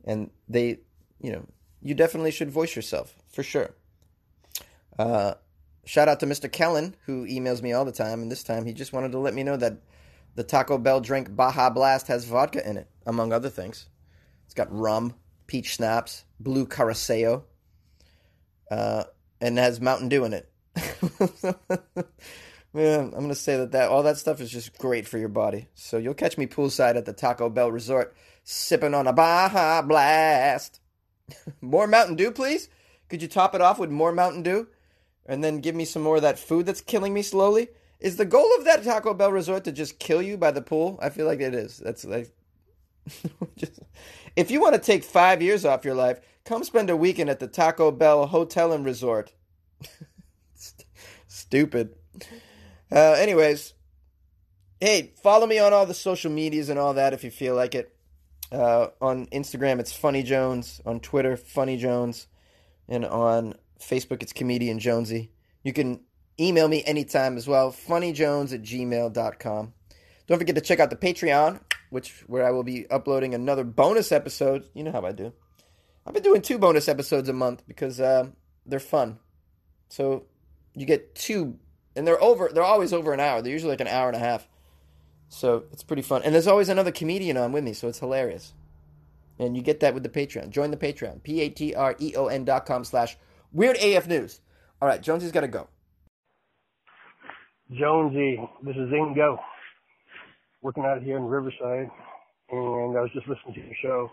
and 0.05 0.29
they, 0.49 0.79
you 1.21 1.31
know, 1.31 1.45
you 1.81 1.93
definitely 1.93 2.31
should 2.31 2.49
voice 2.49 2.75
yourself 2.75 3.15
for 3.31 3.43
sure. 3.43 3.73
Uh, 4.97 5.33
shout 5.85 6.07
out 6.07 6.19
to 6.19 6.25
Mr. 6.25 6.51
Kellen 6.51 6.95
who 7.05 7.25
emails 7.25 7.61
me 7.61 7.73
all 7.73 7.85
the 7.85 7.91
time, 7.91 8.21
and 8.21 8.31
this 8.31 8.43
time 8.43 8.65
he 8.65 8.73
just 8.73 8.93
wanted 8.93 9.11
to 9.11 9.19
let 9.19 9.33
me 9.33 9.43
know 9.43 9.57
that 9.57 9.77
the 10.35 10.43
Taco 10.43 10.77
Bell 10.77 11.01
drink 11.01 11.35
Baja 11.35 11.69
Blast 11.69 12.07
has 12.07 12.25
vodka 12.25 12.67
in 12.67 12.77
it, 12.77 12.87
among 13.05 13.31
other 13.31 13.49
things. 13.49 13.87
It's 14.45 14.53
got 14.53 14.73
rum, 14.75 15.15
peach 15.47 15.75
schnapps, 15.75 16.25
blue 16.39 16.65
curacao, 16.65 17.43
uh, 18.71 19.03
and 19.39 19.57
has 19.57 19.81
Mountain 19.81 20.09
Dew 20.09 20.25
in 20.25 20.33
it. 20.33 20.49
Man, 22.73 23.13
I'm 23.13 23.21
gonna 23.21 23.35
say 23.35 23.57
that, 23.57 23.71
that 23.73 23.89
all 23.89 24.03
that 24.03 24.17
stuff 24.17 24.41
is 24.41 24.49
just 24.49 24.77
great 24.79 25.07
for 25.07 25.19
your 25.19 25.29
body. 25.29 25.67
So 25.75 25.97
you'll 25.97 26.15
catch 26.15 26.37
me 26.37 26.47
poolside 26.47 26.95
at 26.95 27.05
the 27.05 27.13
Taco 27.13 27.49
Bell 27.49 27.71
Resort, 27.71 28.15
sipping 28.43 28.95
on 28.95 29.05
a 29.05 29.13
Baja 29.13 29.83
Blast. 29.83 30.79
more 31.61 31.85
Mountain 31.85 32.15
Dew, 32.15 32.31
please. 32.31 32.69
Could 33.09 33.21
you 33.21 33.27
top 33.27 33.53
it 33.53 33.61
off 33.61 33.77
with 33.77 33.91
more 33.91 34.11
Mountain 34.11 34.41
Dew, 34.41 34.67
and 35.25 35.43
then 35.43 35.59
give 35.59 35.75
me 35.75 35.85
some 35.85 36.01
more 36.01 36.15
of 36.15 36.23
that 36.23 36.39
food 36.39 36.65
that's 36.65 36.81
killing 36.81 37.13
me 37.13 37.21
slowly? 37.21 37.67
Is 38.03 38.17
the 38.17 38.25
goal 38.25 38.49
of 38.57 38.65
that 38.65 38.83
Taco 38.83 39.13
Bell 39.13 39.31
resort 39.31 39.63
to 39.63 39.71
just 39.71 39.97
kill 39.97 40.21
you 40.21 40.37
by 40.37 40.51
the 40.51 40.61
pool? 40.61 40.99
I 41.01 41.09
feel 41.09 41.25
like 41.25 41.39
it 41.39 41.55
is. 41.55 41.77
That's 41.77 42.03
like, 42.03 42.35
just, 43.55 43.79
if 44.35 44.51
you 44.51 44.59
want 44.59 44.75
to 44.75 44.81
take 44.81 45.05
five 45.05 45.41
years 45.41 45.63
off 45.63 45.85
your 45.85 45.95
life, 45.95 46.19
come 46.43 46.65
spend 46.65 46.89
a 46.89 46.97
weekend 46.97 47.29
at 47.29 47.39
the 47.39 47.47
Taco 47.47 47.91
Bell 47.91 48.27
Hotel 48.27 48.73
and 48.73 48.85
Resort. 48.85 49.31
Stupid. 51.27 51.95
Uh, 52.91 53.13
anyways, 53.13 53.73
hey, 54.81 55.13
follow 55.23 55.47
me 55.47 55.57
on 55.57 55.71
all 55.71 55.85
the 55.85 55.93
social 55.93 56.29
medias 56.29 56.67
and 56.67 56.77
all 56.77 56.95
that 56.95 57.13
if 57.13 57.23
you 57.23 57.31
feel 57.31 57.55
like 57.55 57.73
it. 57.73 57.95
Uh, 58.51 58.87
on 59.01 59.27
Instagram, 59.27 59.79
it's 59.79 59.93
Funny 59.93 60.23
Jones. 60.23 60.81
On 60.85 60.99
Twitter, 60.99 61.37
Funny 61.37 61.77
Jones, 61.77 62.27
and 62.89 63.05
on 63.05 63.55
Facebook, 63.79 64.21
it's 64.21 64.33
Comedian 64.33 64.77
Jonesy. 64.77 65.31
You 65.63 65.71
can 65.71 66.01
Email 66.43 66.67
me 66.67 66.83
anytime 66.83 67.37
as 67.37 67.47
well, 67.47 67.71
funnyjones 67.71 68.53
at 68.53 68.61
gmail.com. 68.61 69.73
Don't 70.27 70.37
forget 70.37 70.55
to 70.55 70.61
check 70.61 70.81
out 70.81 70.89
the 70.89 70.97
Patreon, 70.97 71.61
which 71.89 72.25
where 72.27 72.45
I 72.45 72.51
will 72.51 72.63
be 72.63 72.85
uploading 72.89 73.33
another 73.33 73.63
bonus 73.63 74.11
episode. 74.11 74.65
You 74.73 74.83
know 74.83 74.91
how 74.91 75.05
I 75.05 75.13
do. 75.13 75.31
I've 76.05 76.13
been 76.13 76.21
doing 76.21 76.41
two 76.41 76.57
bonus 76.57 76.89
episodes 76.89 77.29
a 77.29 77.33
month 77.33 77.63
because 77.65 78.01
uh, 78.01 78.27
they're 78.65 78.81
fun. 78.81 79.19
So 79.87 80.25
you 80.75 80.85
get 80.85 81.15
two, 81.15 81.59
and 81.95 82.05
they're 82.05 82.21
over. 82.21 82.49
They're 82.53 82.61
always 82.61 82.91
over 82.91 83.13
an 83.13 83.21
hour. 83.21 83.41
They're 83.41 83.53
usually 83.53 83.71
like 83.71 83.79
an 83.79 83.87
hour 83.87 84.07
and 84.07 84.17
a 84.17 84.19
half. 84.19 84.45
So 85.29 85.63
it's 85.71 85.83
pretty 85.83 86.01
fun. 86.01 86.23
And 86.23 86.33
there's 86.33 86.47
always 86.47 86.67
another 86.67 86.91
comedian 86.91 87.37
on 87.37 87.53
with 87.53 87.63
me, 87.63 87.71
so 87.71 87.87
it's 87.87 87.99
hilarious. 87.99 88.53
And 89.39 89.55
you 89.55 89.63
get 89.63 89.79
that 89.79 89.93
with 89.93 90.03
the 90.03 90.09
Patreon. 90.09 90.49
Join 90.49 90.71
the 90.71 90.77
Patreon. 90.77 91.23
P 91.23 91.39
A 91.39 91.47
T 91.47 91.73
R 91.73 91.95
E 91.99 92.13
O 92.17 92.27
N 92.27 92.43
dot 92.43 92.65
com 92.65 92.83
slash 92.83 93.15
weird 93.53 93.77
AF 93.77 94.07
news. 94.07 94.41
All 94.81 94.89
right, 94.89 95.01
Jonesy's 95.01 95.31
got 95.31 95.41
to 95.41 95.47
go. 95.47 95.69
Jonesy, 97.71 98.37
this 98.63 98.75
is 98.75 98.89
Ingo. 98.91 99.37
Working 100.61 100.83
out 100.85 101.01
here 101.01 101.17
in 101.17 101.23
Riverside, 101.23 101.89
and 102.51 102.97
I 102.97 103.01
was 103.01 103.09
just 103.13 103.27
listening 103.27 103.55
to 103.55 103.61
your 103.61 103.75
show 103.81 104.09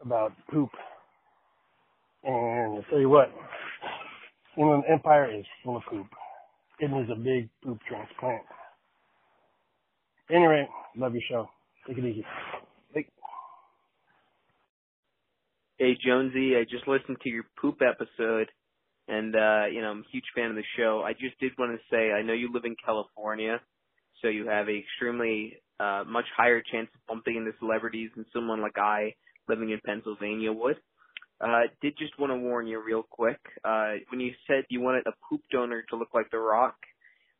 about 0.00 0.32
poop. 0.50 0.70
And 2.24 2.76
I'll 2.76 2.84
tell 2.90 3.00
you 3.00 3.08
what, 3.08 3.30
Inland 4.56 4.84
Empire 4.88 5.32
is 5.32 5.44
full 5.64 5.76
of 5.76 5.82
poop. 5.88 6.06
It 6.80 6.86
is 6.86 7.08
a 7.10 7.16
big 7.16 7.48
poop 7.62 7.78
transplant. 7.88 8.42
Anyway, 10.30 10.68
love 10.96 11.12
your 11.12 11.22
show. 11.28 11.48
Take 11.86 11.98
it 11.98 12.04
easy. 12.04 12.24
Bye. 12.94 13.04
Hey 15.78 15.96
Jonesy, 16.04 16.56
I 16.56 16.64
just 16.64 16.88
listened 16.88 17.18
to 17.22 17.28
your 17.28 17.44
poop 17.60 17.80
episode 17.82 18.48
and 19.08 19.34
uh, 19.36 19.66
you 19.70 19.80
know, 19.80 19.90
I'm 19.90 20.00
a 20.00 20.10
huge 20.12 20.24
fan 20.34 20.50
of 20.50 20.56
the 20.56 20.64
show. 20.76 21.02
I 21.04 21.12
just 21.12 21.38
did 21.40 21.52
want 21.58 21.78
to 21.78 21.94
say 21.94 22.12
I 22.12 22.22
know 22.22 22.32
you 22.32 22.52
live 22.52 22.64
in 22.64 22.76
California, 22.84 23.60
so 24.20 24.28
you 24.28 24.48
have 24.48 24.68
a 24.68 24.78
extremely 24.78 25.58
uh 25.78 26.04
much 26.06 26.24
higher 26.36 26.62
chance 26.72 26.88
of 26.94 27.06
bumping 27.06 27.36
into 27.36 27.52
celebrities 27.58 28.10
than 28.16 28.24
someone 28.32 28.62
like 28.62 28.78
I 28.78 29.14
living 29.48 29.70
in 29.70 29.80
Pennsylvania 29.84 30.52
would. 30.52 30.76
Uh 31.40 31.62
did 31.82 31.96
just 31.98 32.18
want 32.18 32.32
to 32.32 32.36
warn 32.36 32.66
you 32.66 32.82
real 32.82 33.04
quick. 33.08 33.38
Uh 33.64 33.94
when 34.10 34.20
you 34.20 34.32
said 34.46 34.64
you 34.70 34.80
wanted 34.80 35.06
a 35.06 35.12
poop 35.28 35.42
donor 35.52 35.84
to 35.90 35.96
look 35.96 36.14
like 36.14 36.30
the 36.30 36.38
rock, 36.38 36.76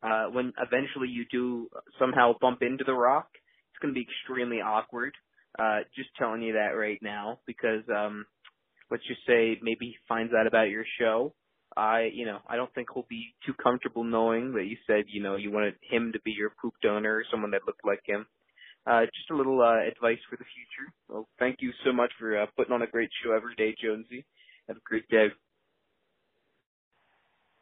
uh 0.03 0.27
when 0.27 0.53
eventually 0.61 1.09
you 1.09 1.25
do 1.33 1.69
somehow 1.99 2.35
bump 2.41 2.63
into 2.63 2.85
the 2.85 2.95
rock, 2.95 3.29
it's 3.71 3.79
going 3.81 3.93
to 3.93 3.99
be 3.99 4.07
extremely 4.07 4.61
awkward. 4.61 5.15
Uh 5.59 5.81
just 5.97 6.11
telling 6.19 6.43
you 6.43 6.53
that 6.53 6.77
right 6.77 6.99
now 7.03 7.39
because 7.47 7.83
um 7.89 8.27
let's 8.91 9.07
just 9.09 9.21
say 9.27 9.59
maybe 9.63 9.87
he 9.87 9.97
finds 10.07 10.33
out 10.35 10.47
about 10.47 10.69
your 10.69 10.85
show 11.01 11.33
I, 11.77 12.09
you 12.13 12.25
know, 12.25 12.39
I 12.49 12.57
don't 12.57 12.73
think 12.75 12.89
he'll 12.93 13.07
be 13.09 13.35
too 13.45 13.55
comfortable 13.55 14.05
knowing 14.05 14.55
that 14.55 14.65
you 14.65 14.77
said, 14.87 15.05
you 15.09 15.23
know, 15.23 15.37
you 15.37 15.51
wanted 15.51 15.75
him 15.83 16.13
to 16.13 16.21
be 16.21 16.33
your 16.33 16.53
poop 16.61 16.75
donor, 16.83 17.17
or 17.17 17.25
someone 17.31 17.51
that 17.51 17.67
looked 17.67 17.85
like 17.85 18.01
him. 18.07 18.27
Uh, 18.87 19.03
just 19.03 19.31
a 19.31 19.37
little 19.37 19.61
uh, 19.61 19.83
advice 19.87 20.19
for 20.31 20.37
the 20.37 20.45
future. 20.45 20.93
Well, 21.09 21.29
thank 21.39 21.57
you 21.61 21.73
so 21.85 21.93
much 21.93 22.13
for 22.19 22.41
uh, 22.41 22.47
putting 22.57 22.73
on 22.73 22.83
a 22.83 22.87
great 22.87 23.11
show 23.23 23.33
every 23.33 23.55
day, 23.57 23.75
Jonesy. 23.83 24.25
Have 24.69 24.77
a 24.77 24.87
great 24.89 25.09
day. 25.09 25.29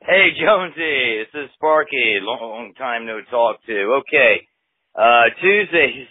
Hey 0.00 0.36
Jonesy, 0.38 1.24
this 1.24 1.44
is 1.44 1.50
Sparky. 1.54 2.20
Long 2.20 2.74
time 2.76 3.06
no 3.06 3.20
talk 3.30 3.56
to. 3.64 4.02
Okay, 4.04 4.46
uh, 4.94 5.32
Tuesday's 5.40 6.08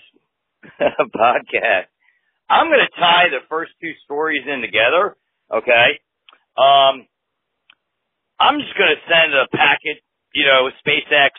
podcast. 0.82 1.94
I'm 2.50 2.68
going 2.68 2.86
to 2.86 3.00
tie 3.00 3.30
the 3.30 3.46
first 3.50 3.72
two 3.82 3.94
stories 4.04 4.44
in 4.46 4.62
together. 4.62 5.16
Okay. 5.52 6.00
Um, 6.58 7.08
I'm 8.39 8.60
just 8.60 8.78
going 8.78 8.96
to 8.96 9.02
send 9.08 9.34
a 9.34 9.48
packet, 9.56 10.04
you 10.34 10.46
know, 10.46 10.69
SpaceX. 10.86 11.30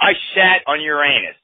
I 0.00 0.12
shat 0.34 0.62
on 0.66 0.80
Uranus. 0.80 1.36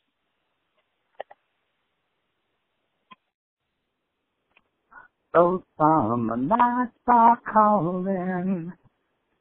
Those 5.35 5.61
summer 5.79 6.37
nights 6.39 6.97
are 7.09 7.39
calling, 7.53 8.73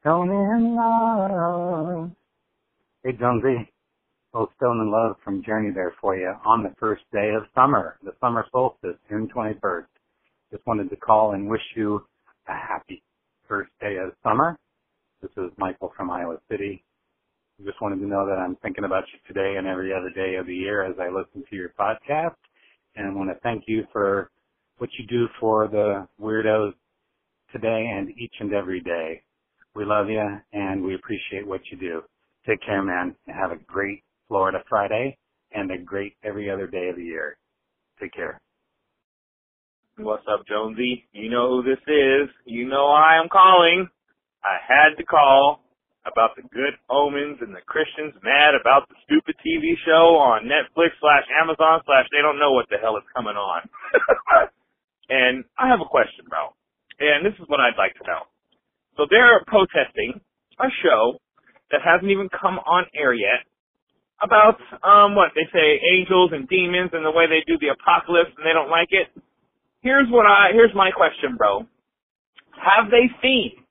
stone 0.02 0.30
in 0.30 0.76
love. 0.76 2.12
Hey 3.04 3.14
Jonesy, 3.14 3.72
little 4.34 4.52
stone 4.58 4.82
in 4.82 4.92
love 4.92 5.16
from 5.24 5.42
Journey 5.46 5.72
there 5.74 5.94
for 6.02 6.18
you 6.18 6.34
on 6.46 6.64
the 6.64 6.74
first 6.80 7.04
day 7.14 7.32
of 7.34 7.44
summer, 7.56 7.98
the 8.04 8.12
summer 8.20 8.46
solstice, 8.52 8.98
June 9.10 9.30
21st. 9.34 9.86
Just 10.52 10.68
wanted 10.68 10.90
to 10.90 10.98
call 10.98 11.32
and 11.32 11.50
wish 11.50 11.62
you 11.78 12.06
a 12.50 12.54
happy 12.54 13.02
first 13.48 13.72
day 13.80 13.96
of 13.96 14.12
summer. 14.22 14.58
This 15.22 15.32
is 15.38 15.52
Michael 15.58 15.92
from 15.96 16.12
Iowa 16.12 16.38
City. 16.50 16.84
Just 17.64 17.82
wanted 17.82 18.00
to 18.00 18.06
know 18.06 18.26
that 18.28 18.38
I'm 18.38 18.58
thinking 18.58 18.84
about 18.84 19.06
you 19.14 19.20
today 19.28 19.58
and 19.58 19.66
every 19.66 19.94
other 19.94 20.10
day 20.10 20.36
of 20.36 20.46
the 20.46 20.56
year 20.56 20.84
as 20.84 20.96
I 21.00 21.08
listen 21.08 21.44
to 21.50 21.56
your 21.56 21.70
podcast. 21.80 22.36
And 22.96 23.08
I 23.08 23.14
want 23.14 23.30
to 23.30 23.40
thank 23.42 23.64
you 23.68 23.86
for 23.92 24.30
what 24.78 24.90
you 25.00 25.08
do 25.08 25.28
for 25.40 25.68
the 25.68 26.08
weirdos 26.22 26.74
today 27.52 27.90
and 27.94 28.10
each 28.20 28.34
and 28.40 28.54
every 28.54 28.82
day. 28.82 29.22
We 29.74 29.86
love 29.86 30.10
you 30.10 30.22
and 30.54 30.84
we 30.84 30.96
appreciate 30.96 31.48
what 31.48 31.62
you 31.72 31.78
do. 31.78 32.02
Take 32.46 32.62
care, 32.62 32.84
man. 32.84 33.16
And 33.28 33.36
Have 33.36 33.52
a 33.52 33.58
great 33.68 34.04
Florida 34.28 34.60
Friday 34.68 35.18
and 35.54 35.72
a 35.72 35.78
great 35.78 36.14
every 36.24 36.50
other 36.50 36.68
day 36.68 36.90
of 36.90 36.98
the 36.98 37.04
year. 37.04 37.38
Take 38.02 38.14
care. 38.14 38.42
What's 39.98 40.26
up, 40.32 40.46
Jonesy? 40.48 41.06
You 41.14 41.30
know 41.30 41.50
who 41.50 41.64
this 41.64 41.82
is. 41.88 42.30
You 42.46 42.68
know 42.68 42.88
I 42.88 43.20
am 43.22 43.30
calling. 43.30 43.88
I 44.56 44.64
had 44.64 44.96
to 44.96 45.04
call 45.04 45.60
about 46.08 46.38
the 46.40 46.48
good 46.48 46.80
omens 46.88 47.44
and 47.44 47.52
the 47.52 47.66
Christians 47.68 48.16
mad 48.24 48.56
about 48.56 48.88
the 48.88 48.96
stupid 49.04 49.36
TV 49.44 49.76
show 49.84 50.16
on 50.16 50.48
Netflix 50.48 50.96
slash 51.04 51.28
Amazon 51.44 51.84
slash 51.84 52.08
they 52.14 52.24
don't 52.24 52.40
know 52.40 52.56
what 52.56 52.72
the 52.72 52.80
hell 52.80 52.96
is 52.96 53.04
coming 53.12 53.36
on. 53.36 53.68
and 55.10 55.44
I 55.60 55.68
have 55.68 55.82
a 55.84 55.90
question, 55.90 56.24
bro. 56.30 56.56
And 57.04 57.26
this 57.26 57.36
is 57.36 57.50
what 57.52 57.60
I'd 57.60 57.76
like 57.76 58.00
to 58.00 58.06
know. 58.08 58.32
So 58.96 59.10
they're 59.12 59.44
protesting 59.44 60.22
a 60.62 60.72
show 60.80 61.20
that 61.76 61.84
hasn't 61.84 62.08
even 62.08 62.30
come 62.32 62.64
on 62.64 62.88
air 62.96 63.12
yet 63.12 63.44
about 64.24 64.56
um 64.80 65.12
what 65.12 65.36
they 65.36 65.44
say 65.52 65.84
angels 65.92 66.32
and 66.32 66.48
demons 66.48 66.96
and 66.96 67.04
the 67.04 67.12
way 67.12 67.28
they 67.28 67.44
do 67.44 67.60
the 67.60 67.76
apocalypse 67.76 68.32
and 68.40 68.48
they 68.48 68.56
don't 68.56 68.72
like 68.72 68.96
it. 68.96 69.12
Here's 69.84 70.08
what 70.08 70.24
I 70.24 70.56
here's 70.56 70.72
my 70.72 70.96
question, 70.96 71.36
bro. 71.36 71.68
Have 72.56 72.88
they 72.88 73.12
seen 73.20 73.65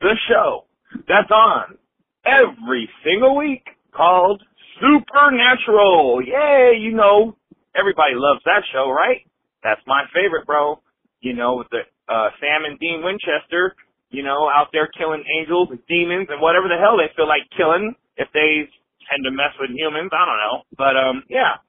the 0.00 0.14
show 0.28 0.66
that's 1.08 1.30
on 1.30 1.76
every 2.24 2.88
single 3.04 3.36
week 3.36 3.64
called 3.94 4.42
Supernatural. 4.80 6.20
Yay, 6.22 6.78
you 6.80 6.92
know, 6.92 7.36
everybody 7.76 8.14
loves 8.14 8.40
that 8.44 8.62
show, 8.72 8.90
right? 8.90 9.22
That's 9.62 9.80
my 9.86 10.04
favorite, 10.12 10.46
bro. 10.46 10.80
You 11.20 11.34
know, 11.34 11.56
with 11.56 11.68
the 11.70 11.82
uh 12.08 12.28
Sam 12.40 12.68
and 12.68 12.78
Dean 12.78 13.02
Winchester, 13.02 13.74
you 14.10 14.22
know, 14.22 14.50
out 14.50 14.68
there 14.72 14.88
killing 14.92 15.24
angels 15.24 15.68
and 15.70 15.80
demons 15.88 16.28
and 16.28 16.40
whatever 16.40 16.68
the 16.68 16.76
hell 16.76 16.98
they 16.98 17.08
feel 17.16 17.28
like 17.28 17.48
killing 17.56 17.94
if 18.16 18.28
they 18.34 18.68
tend 19.08 19.24
to 19.24 19.30
mess 19.30 19.56
with 19.58 19.70
humans. 19.70 20.10
I 20.12 20.24
don't 20.26 20.42
know. 20.42 20.56
But 20.76 20.94
um 20.96 21.22
yeah. 21.28 21.62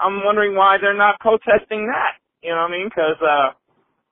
I'm 0.00 0.22
wondering 0.24 0.54
why 0.54 0.76
they're 0.80 0.96
not 0.96 1.18
protesting 1.18 1.90
that. 1.90 2.22
You 2.42 2.50
know 2.54 2.68
what 2.68 2.74
I 2.74 2.76
mean? 2.78 2.90
Cuz 2.90 3.18
uh 3.22 3.50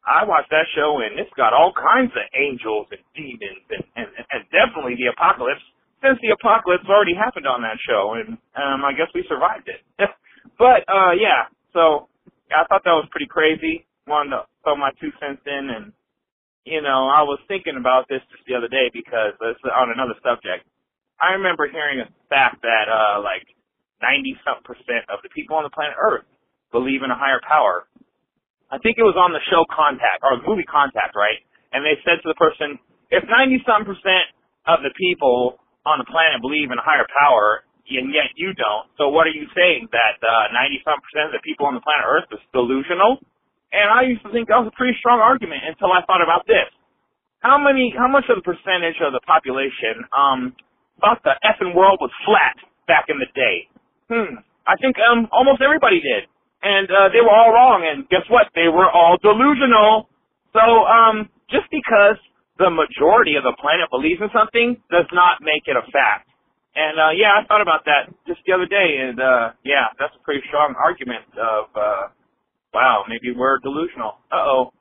I 0.07 0.23
watched 0.23 0.55
that 0.55 0.71
show 0.79 1.03
and 1.03 1.19
it's 1.19 1.35
got 1.35 1.51
all 1.51 1.75
kinds 1.75 2.15
of 2.15 2.23
angels 2.31 2.87
and 2.95 3.03
demons 3.19 3.67
and, 3.75 3.85
and, 3.99 4.09
and 4.31 4.41
definitely 4.55 4.95
the 4.95 5.11
apocalypse. 5.11 5.63
Since 5.99 6.23
the 6.23 6.31
apocalypse 6.31 6.87
already 6.87 7.19
happened 7.19 7.51
on 7.51 7.67
that 7.67 7.83
show 7.83 8.15
and 8.15 8.39
um 8.55 8.87
I 8.87 8.95
guess 8.95 9.11
we 9.11 9.27
survived 9.27 9.67
it. 9.67 9.83
but 10.63 10.87
uh 10.87 11.19
yeah, 11.19 11.51
so 11.75 12.07
I 12.55 12.63
thought 12.71 12.87
that 12.87 12.95
was 12.95 13.11
pretty 13.11 13.27
crazy. 13.27 13.83
Wanted 14.07 14.39
to 14.39 14.41
throw 14.63 14.79
my 14.79 14.95
two 15.03 15.11
cents 15.19 15.43
in 15.43 15.75
and 15.75 15.91
you 16.63 16.83
know, 16.83 17.11
I 17.11 17.23
was 17.27 17.39
thinking 17.47 17.79
about 17.79 18.07
this 18.07 18.23
just 18.31 18.43
the 18.47 18.55
other 18.55 18.71
day 18.71 18.91
because 18.95 19.35
it's 19.39 19.63
on 19.71 19.91
another 19.91 20.19
subject. 20.23 20.67
I 21.19 21.39
remember 21.39 21.67
hearing 21.67 21.99
a 21.99 22.07
fact 22.31 22.63
that 22.63 22.87
uh 22.87 23.19
like 23.27 23.43
ninety 23.99 24.39
something 24.47 24.63
percent 24.63 25.11
of 25.11 25.19
the 25.27 25.35
people 25.35 25.59
on 25.59 25.67
the 25.67 25.75
planet 25.75 25.99
Earth 25.99 26.31
believe 26.71 27.03
in 27.03 27.11
a 27.11 27.19
higher 27.19 27.43
power 27.43 27.91
I 28.71 28.83
think 28.83 28.99
it 28.99 29.07
was 29.07 29.15
on 29.15 29.31
the 29.31 29.43
show 29.47 29.63
Contact 29.71 30.27
or 30.27 30.43
the 30.43 30.45
movie 30.47 30.67
Contact, 30.67 31.15
right? 31.15 31.39
And 31.71 31.87
they 31.87 31.95
said 32.03 32.19
to 32.23 32.27
the 32.27 32.39
person, 32.39 32.79
if 33.15 33.23
90 33.23 33.63
some 33.63 33.87
percent 33.87 34.27
of 34.67 34.83
the 34.83 34.91
people 34.99 35.63
on 35.87 36.03
the 36.03 36.09
planet 36.09 36.43
believe 36.43 36.75
in 36.75 36.79
a 36.79 36.83
higher 36.83 37.07
power, 37.07 37.63
and 37.87 38.11
yet 38.11 38.35
you 38.35 38.51
don't, 38.59 38.91
so 38.99 39.15
what 39.15 39.31
are 39.31 39.37
you 39.37 39.47
saying 39.55 39.87
that 39.95 40.19
uh, 40.19 40.51
90 40.51 40.83
some 40.83 40.99
percent 40.99 41.31
of 41.31 41.39
the 41.39 41.45
people 41.47 41.71
on 41.71 41.79
the 41.79 41.85
planet 41.87 42.03
Earth 42.03 42.27
is 42.35 42.43
delusional? 42.51 43.23
And 43.71 43.87
I 43.87 44.03
used 44.11 44.27
to 44.27 44.31
think 44.35 44.51
that 44.51 44.59
was 44.59 44.75
a 44.75 44.75
pretty 44.75 44.99
strong 44.99 45.23
argument 45.23 45.63
until 45.63 45.95
I 45.95 46.03
thought 46.03 46.23
about 46.23 46.51
this. 46.51 46.67
How 47.47 47.63
many, 47.63 47.95
how 47.95 48.11
much 48.11 48.27
of 48.27 48.43
the 48.43 48.47
percentage 48.47 48.99
of 48.99 49.15
the 49.15 49.23
population 49.23 50.03
um 50.11 50.59
thought 50.99 51.23
the 51.23 51.39
effing 51.47 51.77
world 51.77 52.03
was 52.03 52.11
flat 52.27 52.59
back 52.91 53.07
in 53.07 53.23
the 53.23 53.31
day? 53.31 53.71
Hmm. 54.11 54.43
I 54.67 54.75
think 54.83 54.99
um 54.99 55.31
almost 55.31 55.63
everybody 55.63 56.03
did 56.03 56.27
and 56.67 56.91
uh, 56.91 57.09
they 57.15 57.23
were 57.23 57.31
all 57.31 57.55
wrong. 57.55 57.87
And 57.87 58.09
guess 58.11 58.27
what? 58.27 58.51
They 58.59 58.67
were 58.67 58.91
all 58.91 59.15
delusional. 59.23 60.11
So 60.51 60.63
um, 60.63 61.31
just 61.51 61.71
because 61.71 62.19
the 62.59 62.71
majority 62.71 63.37
of 63.37 63.45
the 63.45 63.55
planet 63.61 63.89
believes 63.93 64.21
in 64.21 64.29
something 64.33 64.81
does 64.91 65.07
not 65.13 65.39
make 65.45 65.69
it 65.69 65.77
a 65.77 65.85
fact. 65.93 66.29
And 66.75 66.99
uh 67.01 67.13
yeah, 67.17 67.41
I 67.41 67.47
thought 67.49 67.63
about 67.63 67.85
that 67.85 68.13
just 68.27 68.41
the 68.47 68.53
other 68.53 68.67
day 68.67 69.01
and 69.01 69.21
uh 69.21 69.53
yeah, 69.65 69.93
that's 69.99 70.13
a 70.17 70.23
pretty 70.25 70.43
strong 70.49 70.75
argument 70.77 71.25
of 71.37 71.65
uh 71.77 72.05
wow, 72.75 73.05
maybe 73.09 73.33
we're 73.37 73.59
delusional. 73.61 74.21
Uh 74.33 74.45
oh. 74.45 74.73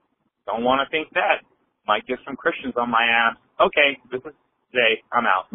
Don't 0.47 0.63
wanna 0.63 0.85
think 0.91 1.09
that. 1.13 1.43
Might 1.87 2.05
get 2.07 2.19
some 2.25 2.35
Christians 2.35 2.73
on 2.77 2.89
my 2.89 3.03
ass. 3.03 3.37
Okay, 3.59 3.99
this 4.11 4.21
is 4.25 4.35
Jay. 4.73 5.03
I'm 5.13 5.25
out. 5.25 5.47